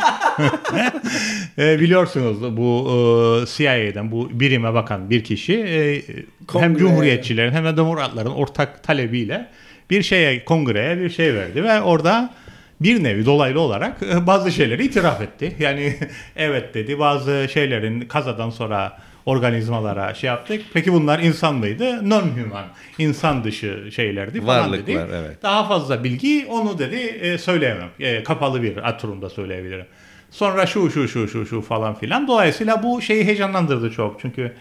[1.58, 6.78] Ee, biliyorsunuz bu e, CIA'den bu birime bakan bir kişi e, hem Kongre.
[6.78, 9.48] Cumhuriyetçilerin hem de Demokratların ortak talebiyle
[9.90, 12.34] bir şeye kongreye bir şey verdi ve orada
[12.80, 15.56] bir nevi dolaylı olarak e, bazı şeyleri itiraf etti.
[15.58, 15.96] Yani
[16.36, 18.98] evet dedi bazı şeylerin kazadan sonra
[19.28, 20.62] organizmalara şey yaptık.
[20.72, 21.84] Peki bunlar insan mıydı?
[21.84, 22.64] Non-human.
[22.98, 24.96] insan dışı şeylerdi falan dedi.
[24.96, 25.42] Varlıklar, evet.
[25.42, 27.88] Daha fazla bilgi onu dedi e, söyleyemem.
[28.00, 29.86] E, kapalı bir aturumda söyleyebilirim.
[30.30, 32.28] Sonra şu şu şu şu şu falan filan.
[32.28, 34.20] Dolayısıyla bu şeyi heyecanlandırdı çok.
[34.20, 34.52] Çünkü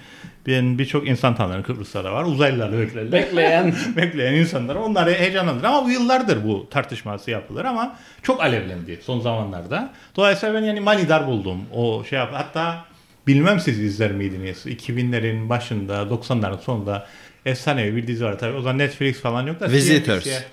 [0.48, 2.24] ben birçok insan tanırım Kıbrıs'ta da var.
[2.24, 3.12] Uzaylılar beklerler.
[3.12, 3.76] Bekleyen.
[3.98, 9.94] Bekleyen insanlar onları heyecanlandırır ama bu yıllardır bu tartışması yapılır ama çok alevlendi son zamanlarda.
[10.16, 11.62] Dolayısıyla ben yani manidar buldum.
[11.74, 12.86] O şey yap hatta
[13.28, 14.66] bilmem siz izler miydiniz?
[14.66, 17.08] 2000'lerin başında 90'ların sonunda
[17.46, 18.58] efsanevi bir dizi var tabii.
[18.58, 20.24] O zaman Netflix falan yok da Visitors.
[20.24, 20.44] CNBC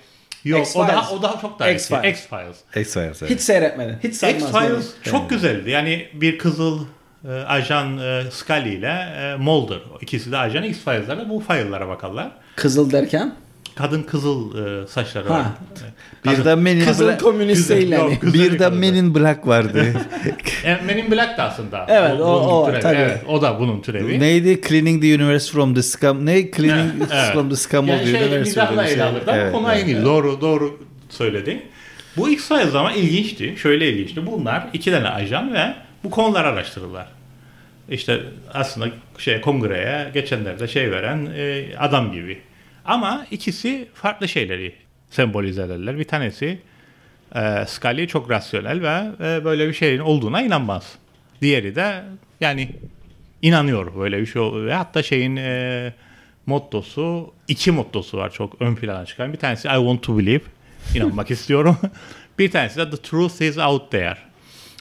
[0.45, 0.87] Yok o X-Files.
[0.87, 1.93] daha o daha çok daha eski.
[1.93, 2.07] X-Files.
[2.09, 2.55] X-Files.
[2.75, 3.17] X-Files.
[3.21, 3.29] evet.
[3.29, 3.97] Hiç seyretmedim.
[4.03, 4.23] Hiç.
[4.23, 5.69] X-Files çok güzeldi.
[5.69, 6.85] Yani bir kızıl
[7.27, 9.79] e, ajan e, Scully ile e, Mulder.
[10.01, 12.31] İkisi de ajan X-Files'larda bu file'lara bakarlar.
[12.55, 13.35] Kızıl derken?
[13.75, 15.33] Kadın kızıl e, saçları Ha.
[15.33, 15.45] var.
[16.25, 17.57] Bir de Men in Kızıl Black, komünist.
[17.69, 18.71] Güzel bir de yakaladı.
[18.75, 19.85] Men in Black vardı.
[20.65, 21.85] E, Men in Black da aslında.
[21.89, 22.81] Evet, o- bunun o, türevi.
[22.81, 22.95] tabii.
[22.97, 24.19] Evet, o da bunun türevi.
[24.19, 24.61] Neydi?
[24.67, 26.25] Cleaning the Universe from the Scum.
[26.25, 26.51] Ne?
[26.51, 27.33] Cleaning Evet.
[27.33, 28.39] from the Scum yani of the şey, Universe.
[28.39, 29.03] mizahla ele şey.
[29.03, 29.85] alır da Evet, konu evet.
[29.87, 30.05] aynı.
[30.05, 31.61] Doğru, doğru söyledin.
[32.17, 33.55] Bu X-Files ama ilginçti.
[33.57, 34.25] Şöyle ilginçti.
[34.25, 35.73] Bunlar iki tane ajan ve
[36.03, 37.07] bu konuları araştırırlar.
[37.89, 38.19] İşte
[38.53, 42.37] aslında şey kongreye geçenlerde şey veren e, adam gibi.
[42.85, 44.73] Ama ikisi farklı şeyleri
[45.09, 45.99] sembolize ederler.
[45.99, 46.59] Bir tanesi
[47.35, 50.95] e, Scully çok rasyonel ve e, böyle bir şeyin olduğuna inanmaz.
[51.41, 52.03] Diğeri de
[52.41, 52.69] yani
[53.41, 55.93] inanıyor böyle bir şey ol- ve hatta şeyin e,
[56.45, 59.33] mottosu iki mottosu var çok ön plana çıkan.
[59.33, 60.43] Bir tanesi I want to believe
[60.95, 61.77] inanmak istiyorum.
[62.39, 64.17] bir tanesi de the truth is out there.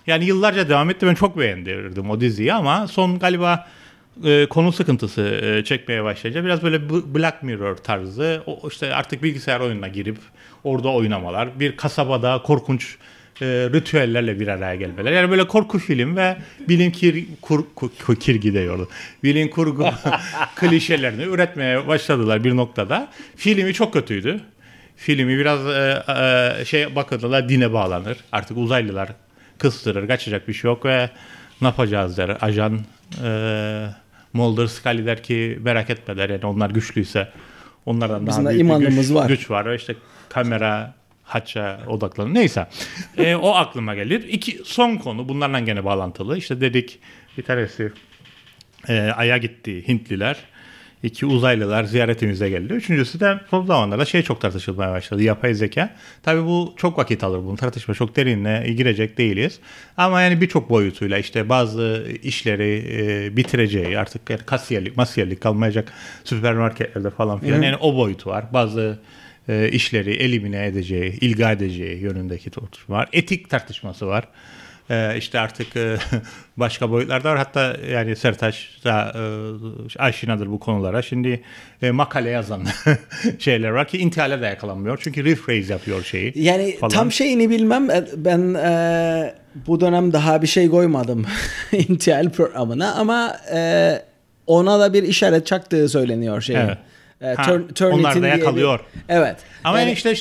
[0.06, 1.06] Yani yıllarca devam etti.
[1.06, 3.66] Ben çok beğendirdim o diziyi ama son galiba
[4.24, 9.60] e, konu sıkıntısı e, çekmeye başlayınca biraz böyle Black Mirror tarzı o işte artık bilgisayar
[9.60, 10.18] oyununa girip
[10.64, 12.96] orada oynamalar, bir kasabada korkunç
[13.40, 15.12] e, ritüellerle bir araya gelmeler.
[15.12, 16.36] Yani böyle korku film ve
[16.68, 18.88] bilim kir, kur, kur, kirgi diyordu.
[19.22, 19.86] Bilim kurgu
[20.56, 23.08] klişelerini üretmeye başladılar bir noktada.
[23.36, 24.40] Filmi çok kötüydü.
[24.96, 26.04] Filmi biraz e,
[26.60, 28.16] e, şey bakıldılar dine bağlanır.
[28.32, 29.08] Artık uzaylılar
[29.58, 31.10] kıstırır, kaçacak bir şey yok ve
[31.60, 32.36] ne yapacağız der.
[32.40, 32.80] Ajan
[33.24, 33.28] e,
[34.34, 36.30] Mulder Scully der ki merak etme der.
[36.30, 37.28] Yani onlar güçlüyse
[37.86, 39.28] onlardan Bizim daha büyük bir imanımız güç var.
[39.28, 39.74] güç var.
[39.74, 39.94] İşte
[40.28, 42.34] kamera haça odaklanır.
[42.34, 42.66] Neyse.
[43.18, 44.28] E, o aklıma gelir.
[44.28, 46.38] İki, son konu bunlarla gene bağlantılı.
[46.38, 46.98] İşte dedik
[47.38, 47.92] bir tanesi
[48.88, 50.36] e, Ay'a gitti Hintliler.
[51.04, 52.72] İki uzaylılar ziyaretimize geldi.
[52.72, 55.22] Üçüncüsü de son zamanlarda şey çok tartışılmaya başladı.
[55.22, 55.90] Yapay zeka.
[56.22, 57.94] Tabii bu çok vakit alır bunun tartışma.
[57.94, 59.60] Çok derinle girecek değiliz.
[59.96, 65.92] Ama yani birçok boyutuyla işte bazı işleri e, bitireceği artık yani kasiyerlik, masiyerlik kalmayacak
[66.24, 67.62] süpermarketlerde falan filan.
[67.62, 68.44] Yani o boyutu var.
[68.52, 68.98] Bazı
[69.48, 73.08] e, işleri elimine edeceği, ilga edeceği yönündeki tartışma var.
[73.12, 74.24] Etik tartışması var.
[74.90, 75.96] E, işte artık e,
[76.56, 77.38] başka boyutlarda var.
[77.38, 81.02] Hatta yani Sertaç da e, aşinadır bu konulara.
[81.02, 81.42] Şimdi
[81.82, 82.62] e, makale yazan
[83.38, 84.98] şeyler var ki intihale de yakalanmıyor.
[85.02, 86.32] Çünkü rephrase yapıyor şeyi.
[86.36, 86.90] Yani falan.
[86.92, 87.90] tam şeyini bilmem.
[87.90, 89.34] E, Ben e,
[89.66, 91.26] bu dönem daha bir şey koymadım
[91.72, 93.92] intihal programına ama e,
[94.46, 96.56] ona da bir işaret çaktığı söyleniyor şey.
[96.56, 96.78] Evet.
[97.20, 98.80] E, Ha, Turn- Turnitin onlar da diye bir- yakalıyor.
[99.08, 99.36] Evet.
[99.64, 100.14] Ama yani Yani işte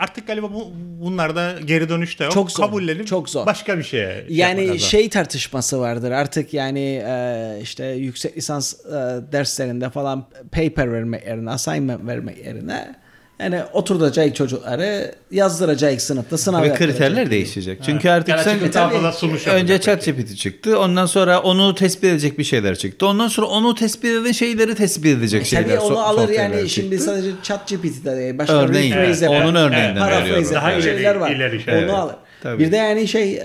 [0.00, 2.32] artık galiba bu, bunlarda geri dönüşte yok.
[2.32, 3.46] Çok zor, Kabullenip çok zor.
[3.46, 8.90] başka bir şeye şey Yani şey tartışması vardır artık yani e, işte yüksek lisans e,
[9.32, 12.94] derslerinde falan paper vermek yerine assignment vermek yerine
[13.42, 17.78] yani oturtacak çocukları yazdıracak sınıfta sınav Ve kriterler değişecek.
[17.86, 19.80] Çünkü artık Yani sen fazla sunuş önce.
[19.80, 20.78] ChatGPT çıktı.
[20.80, 23.06] Ondan sonra onu tespit edecek bir şeyler çıktı.
[23.06, 25.64] Ondan sonra onu tespit eden şeyleri tespit edecek şeyler.
[25.64, 27.04] E, Tabii onu so- alır yani şimdi çıktı.
[27.04, 28.38] sadece chat GPT'de değil.
[28.38, 30.54] Başka Örneğin, rephrase evet, yapan, onun örneğinden paraphrase veriyorum.
[30.54, 31.30] Daha ileri- şeyler var.
[31.30, 31.74] ileri şey.
[31.74, 32.14] Onu Evet, alır.
[32.42, 32.58] tabii.
[32.64, 33.44] Bir de yani şey e,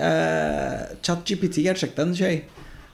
[1.04, 2.42] chat GPT gerçekten şey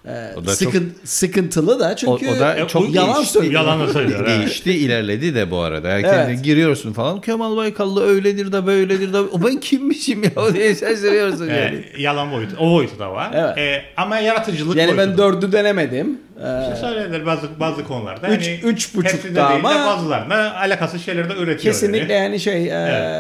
[0.08, 3.34] e, O da sıkın- sıkıntılı da O, çünkü o da E, çok bu- yalan değişti.
[3.34, 3.54] söylüyor.
[3.54, 4.26] Yalan söylüyor.
[4.28, 4.40] evet.
[4.40, 5.90] Değişti, ilerledi de bu arada.
[5.90, 6.16] Yani Evet.
[6.16, 7.22] kendine giriyorsun falan.
[7.22, 9.20] Kemal Baykallı öyledir de böyledir de.
[9.20, 11.84] O ben kimmişim ya diye şaşırıyorsun yani.
[11.98, 12.56] E, yalan boyutu.
[12.60, 13.32] O boyutu da var.
[13.36, 13.58] Evet.
[13.58, 15.18] E, ama yaratıcılık yani boyutu ben da.
[15.18, 16.20] dördü denemedim.
[16.38, 18.28] İşte söylenir bazı bazı konularda.
[18.28, 21.74] Üç- yani üç buçukta hepsinde değil de ama- bazılarında alakasız şeyler de üretiyor.
[21.74, 22.24] kesinlikle yani.
[22.24, 22.68] yani şey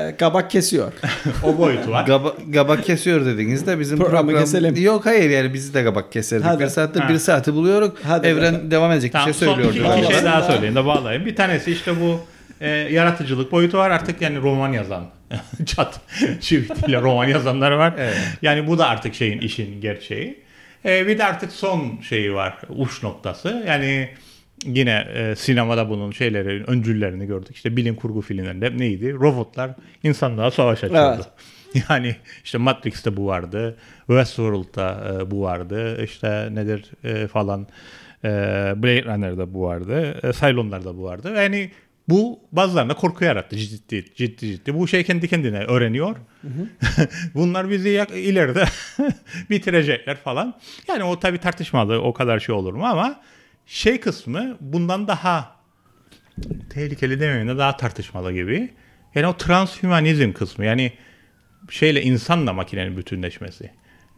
[0.07, 0.91] e, kabak kesiyor.
[1.43, 2.05] O boyutu var.
[2.05, 4.43] Gaba, gabak kesiyor dediğinizde bizim Programı program...
[4.43, 4.75] keselim.
[4.83, 6.45] Yok hayır yani bizi de gabak keserdik.
[6.45, 6.63] Hadi.
[6.63, 7.09] Bir saattir Ha.
[7.09, 7.91] bir saati buluyoruz.
[8.03, 8.71] Hadi Evren bakalım.
[8.71, 9.77] devam edecek Tamam, bir şey son söylüyordu.
[9.93, 11.25] iki, iki şey daha söyleyeyim de bağlayayım.
[11.25, 12.19] Bir tanesi işte bu
[12.61, 13.91] e, yaratıcılık boyutu var.
[13.91, 15.03] Artık yani roman yazan
[15.65, 15.99] chat
[16.41, 17.93] çivitiyle roman yazanlar var.
[18.41, 20.39] Yani bu da artık şeyin işin gerçeği.
[20.85, 22.57] E, bir de artık son şeyi var.
[22.69, 23.63] Uç noktası.
[23.67, 24.09] Yani
[24.65, 27.55] yine e, sinemada bunun şeyleri, öncüllerini gördük.
[27.55, 29.13] İşte bilim kurgu filmlerinde hep neydi?
[29.13, 29.71] Robotlar
[30.03, 31.15] insanlığa savaş açıyordu.
[31.15, 31.27] Evet.
[31.89, 33.77] Yani işte Matrix'te bu vardı.
[34.07, 36.03] Westworld'da e, bu vardı.
[36.03, 37.67] İşte nedir e, falan.
[38.23, 38.27] E,
[38.75, 40.19] Blade Runner'da bu vardı.
[40.23, 41.33] E, Cylon'larda bu vardı.
[41.35, 41.71] Yani
[42.09, 44.73] Bu bazılarına korku yarattı ciddi ciddi ciddi.
[44.75, 46.15] Bu şey kendi kendine öğreniyor.
[47.35, 48.65] Bunlar bizi yak- ileride
[49.49, 50.59] bitirecekler falan.
[50.87, 53.21] Yani o tabii tartışmalı o kadar şey olur mu ama
[53.65, 55.55] şey kısmı bundan daha
[56.69, 58.69] tehlikeli demeyeyim de daha tartışmalı gibi.
[59.15, 60.93] Yani o transhümanizm kısmı yani
[61.69, 63.71] şeyle insanla makinenin bütünleşmesi.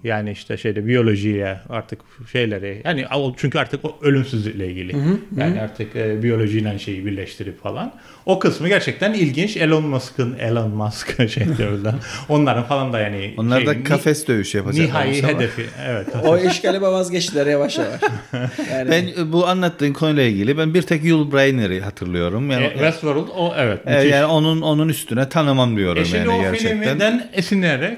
[0.04, 2.00] Yani işte şeyde biyolojiyle artık
[2.32, 4.96] şeyleri yani o- çünkü artık o ölümsüzlükle ilgili.
[5.38, 7.94] yani artık e, biyolojiyle şeyi birleştirip falan.
[8.26, 9.58] O kısmı gerçekten ilginç.
[9.58, 11.96] Elon Musk'ın Elon Musk şey diyorlar.
[12.30, 15.06] Onların falan da yani Onlar da şey, ni- kafes dövüşü yapacaklar.
[15.06, 15.66] nihai hedefi.
[15.88, 16.08] Evet.
[16.26, 18.02] O iş galiba vazgeçtiler yavaş yavaş.
[18.72, 22.52] Yani Ben e, bu anlattığın konuyla ilgili ben bir tek Yul Brynner'i hatırlıyorum.
[22.52, 23.80] Yani, E, Westworld o evet.
[23.86, 26.82] e, yani onun onun üstüne tanımam diyorum E yani o gerçekten.
[26.84, 27.98] filmden esinlenerek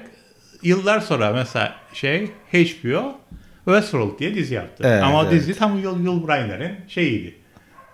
[0.66, 3.16] yıllar sonra mesela şey HBO
[3.66, 4.84] Westworld diye dizi yaptı.
[4.88, 5.34] Evet, Ama o evet.
[5.34, 7.36] dizi tam Yul, Yul Brynner'in şeyiydi.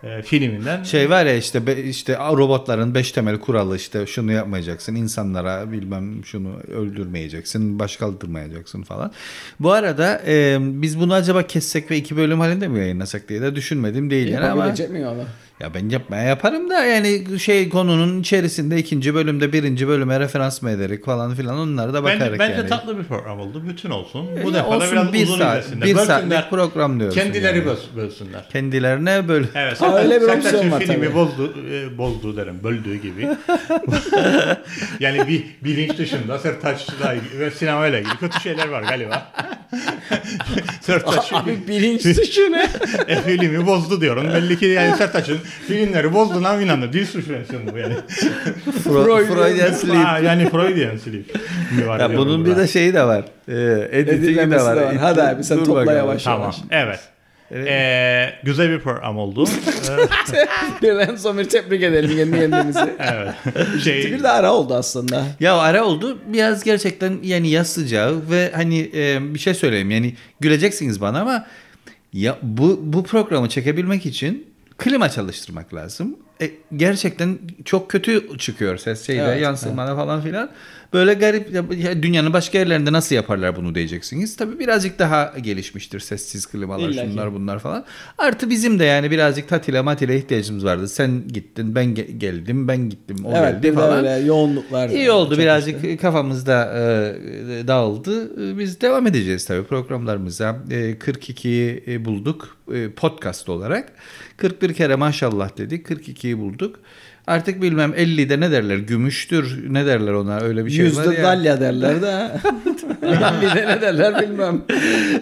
[0.04, 0.84] E, filminden.
[0.84, 6.26] Şey var ya işte be- işte robotların beş temel kuralı işte şunu yapmayacaksın insanlara bilmem
[6.26, 9.12] şunu öldürmeyeceksin baş kaldırmayacaksın falan.
[9.60, 13.56] Bu arada e, biz bunu acaba kessek ve iki bölüm halinde mi yayınlasak diye de
[13.56, 15.24] düşünmedim değil yani ama yapabilecek miyim onu?
[15.62, 20.70] Ya ben yapmaya yaparım da yani şey konunun içerisinde ikinci bölümde birinci bölüme referans mı
[20.70, 22.70] ederek falan filan onlara da bakarız Bence, bence yani.
[22.70, 23.64] tatlı bir program oldu.
[23.70, 24.28] Bütün olsun.
[24.44, 25.88] Bu Ya defa da biraz bir uzun saat- izlesinler.
[25.88, 27.68] bir saatlik program diyorsun Kendileri yani.
[27.68, 28.50] böls- bölsünler.
[28.50, 29.82] Kendilerine böyle Evet.
[29.82, 31.16] Ha, öyle bir opsiyon var filmi tabii.
[31.16, 33.28] bozdu, e, bozdu derim, böldüğü gibi.
[35.00, 39.32] yani bir bilinç dışında Sertaç'la ve sinemayla ilgili kötü şeyler var galiba.
[40.82, 42.70] Sertaç Abi bilinç dışı ne?
[43.08, 44.28] e, filmi bozdu diyorum.
[44.34, 45.38] Belli ki yani Sertaç'ın
[45.68, 46.94] filmleri bozduğuna inandı.
[46.94, 47.94] Dil suçlayacaksın bu yani.
[48.86, 50.24] Fro- Freudian sleep.
[50.24, 51.36] Yani Freudian sleep.
[51.78, 53.26] mi var Ya bunun bir de şeyi de var.
[53.48, 54.76] Ee, editingi de var.
[54.78, 54.96] var.
[54.96, 55.98] Hadi abi sen Dur topla bakalım.
[55.98, 56.42] yavaş Tamam.
[56.42, 56.58] yavaş.
[56.72, 57.00] Evet.
[57.54, 59.46] Ee, güzel bir program oldu.
[59.90, 62.80] Ee, Bir en son bir tebrik edelim kendi kendimizi.
[63.00, 63.34] evet.
[63.84, 65.24] Şey, Bir de ara oldu aslında.
[65.40, 66.18] Ya ara oldu.
[66.28, 69.92] Biraz gerçekten yani yaz sıcağı ve hani e, bir şey söyleyeyim.
[69.92, 71.46] Yani güleceksiniz bana ama
[72.14, 74.51] ya bu bu programı çekebilmek için
[74.82, 76.16] klima çalıştırmak lazım.
[76.42, 80.50] E, gerçekten çok kötü çıkıyor ses şeyde Evet, yansımada falan filan.
[80.94, 84.36] Böyle garip ya, ya dünyanın başka yerlerinde nasıl yaparlar bunu diyeceksiniz.
[84.36, 87.10] Tabii birazcık daha gelişmiştir sessiz klimalar İlla ki.
[87.10, 87.86] şunlar bunlar falan.
[88.18, 90.88] Artı bizim de yani birazcık tatile matile ihtiyacımız vardı.
[90.88, 93.98] Sen gittin ben ge- geldim ben gittim o evet geldi falan.
[94.06, 94.90] öyle yoğunluklar.
[94.90, 98.44] İyi oldu birazcık kafamızda e, dağıldı.
[98.54, 100.60] E, Biz devam edeceğiz tabii programlarımıza.
[100.70, 103.94] E, 42'yi e, bulduk e, podcast olarak.
[104.38, 105.86] 41 kere maşallah dedik.
[106.32, 106.76] 42'yi bulduk.
[107.28, 108.78] Artık bilmem 50'de ne derler?
[108.78, 111.24] Gümüştür ne derler ona öyle bir şey var Yüzde ya.
[111.24, 112.32] dalya derler de.
[113.42, 114.62] bir de ne derler bilmem.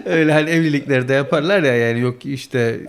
[0.06, 2.80] öyle hani evliliklerde yaparlar ya yani yok işte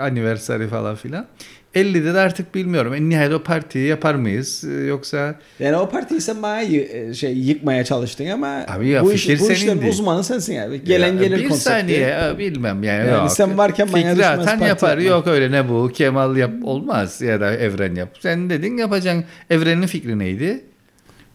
[0.00, 1.26] anniversary falan filan.
[1.74, 2.94] 50'de de artık bilmiyorum.
[2.94, 4.64] En nihayet o partiyi yapar mıyız?
[4.64, 9.12] E, Yoksa Yani o partiyi sen bayağı yı- şey yıkmaya çalıştın ama Abi ya bu,
[9.12, 9.86] iş, bu işlerin senindi.
[9.88, 10.84] uzmanı sensin yani.
[10.84, 11.62] Gelen Ya gelir bir konsepti.
[11.70, 13.32] saniye ya, bilmem yani, Yani yok.
[13.32, 15.10] sen varken bana Fikri atan yapar yapma.
[15.16, 18.08] yok öyle ne bu Kemal yap olmaz ya da Evren yap.
[18.20, 20.60] Sen dedin yapacaksın Evren'in fikri neydi?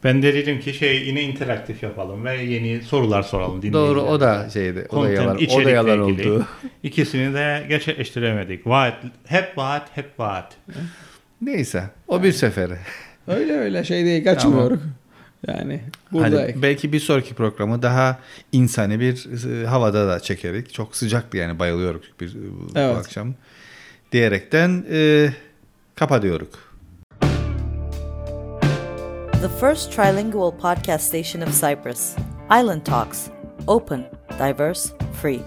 [0.08, 3.74] Ben de dedim ki şey yine interaktif yapalım ve yeni sorular soralım.
[3.74, 6.32] Doğru o da şeydi o da Content, yalan, o da içerikle yalan ilgili.
[6.32, 6.45] oldu.
[6.84, 8.68] İkisini de gerçekleştiremedik.
[8.68, 8.93] Vaat,
[9.26, 10.55] hep vaat, hep vaat.
[11.41, 12.78] Neyse o bir sefere.
[13.28, 14.80] Öyle öyle şey değil kaçmıyoruz.
[15.47, 15.82] Yani
[16.12, 16.53] buradayız.
[16.55, 18.20] Hani belki bir sonraki programı daha
[18.51, 19.28] insani bir
[19.64, 20.74] e, havada da çekerik.
[20.74, 22.97] Çok sıcaktı yani bayılıyoruz bir, bu, bu Evet.
[22.97, 23.34] akşam.
[24.12, 25.30] Diyerekten e,
[25.95, 26.66] kapatıyoruz.
[29.39, 32.15] The first trilingual podcast station of Cyprus.
[32.49, 33.29] Island Talks.
[33.67, 34.07] Open,
[34.39, 35.43] diverse, free.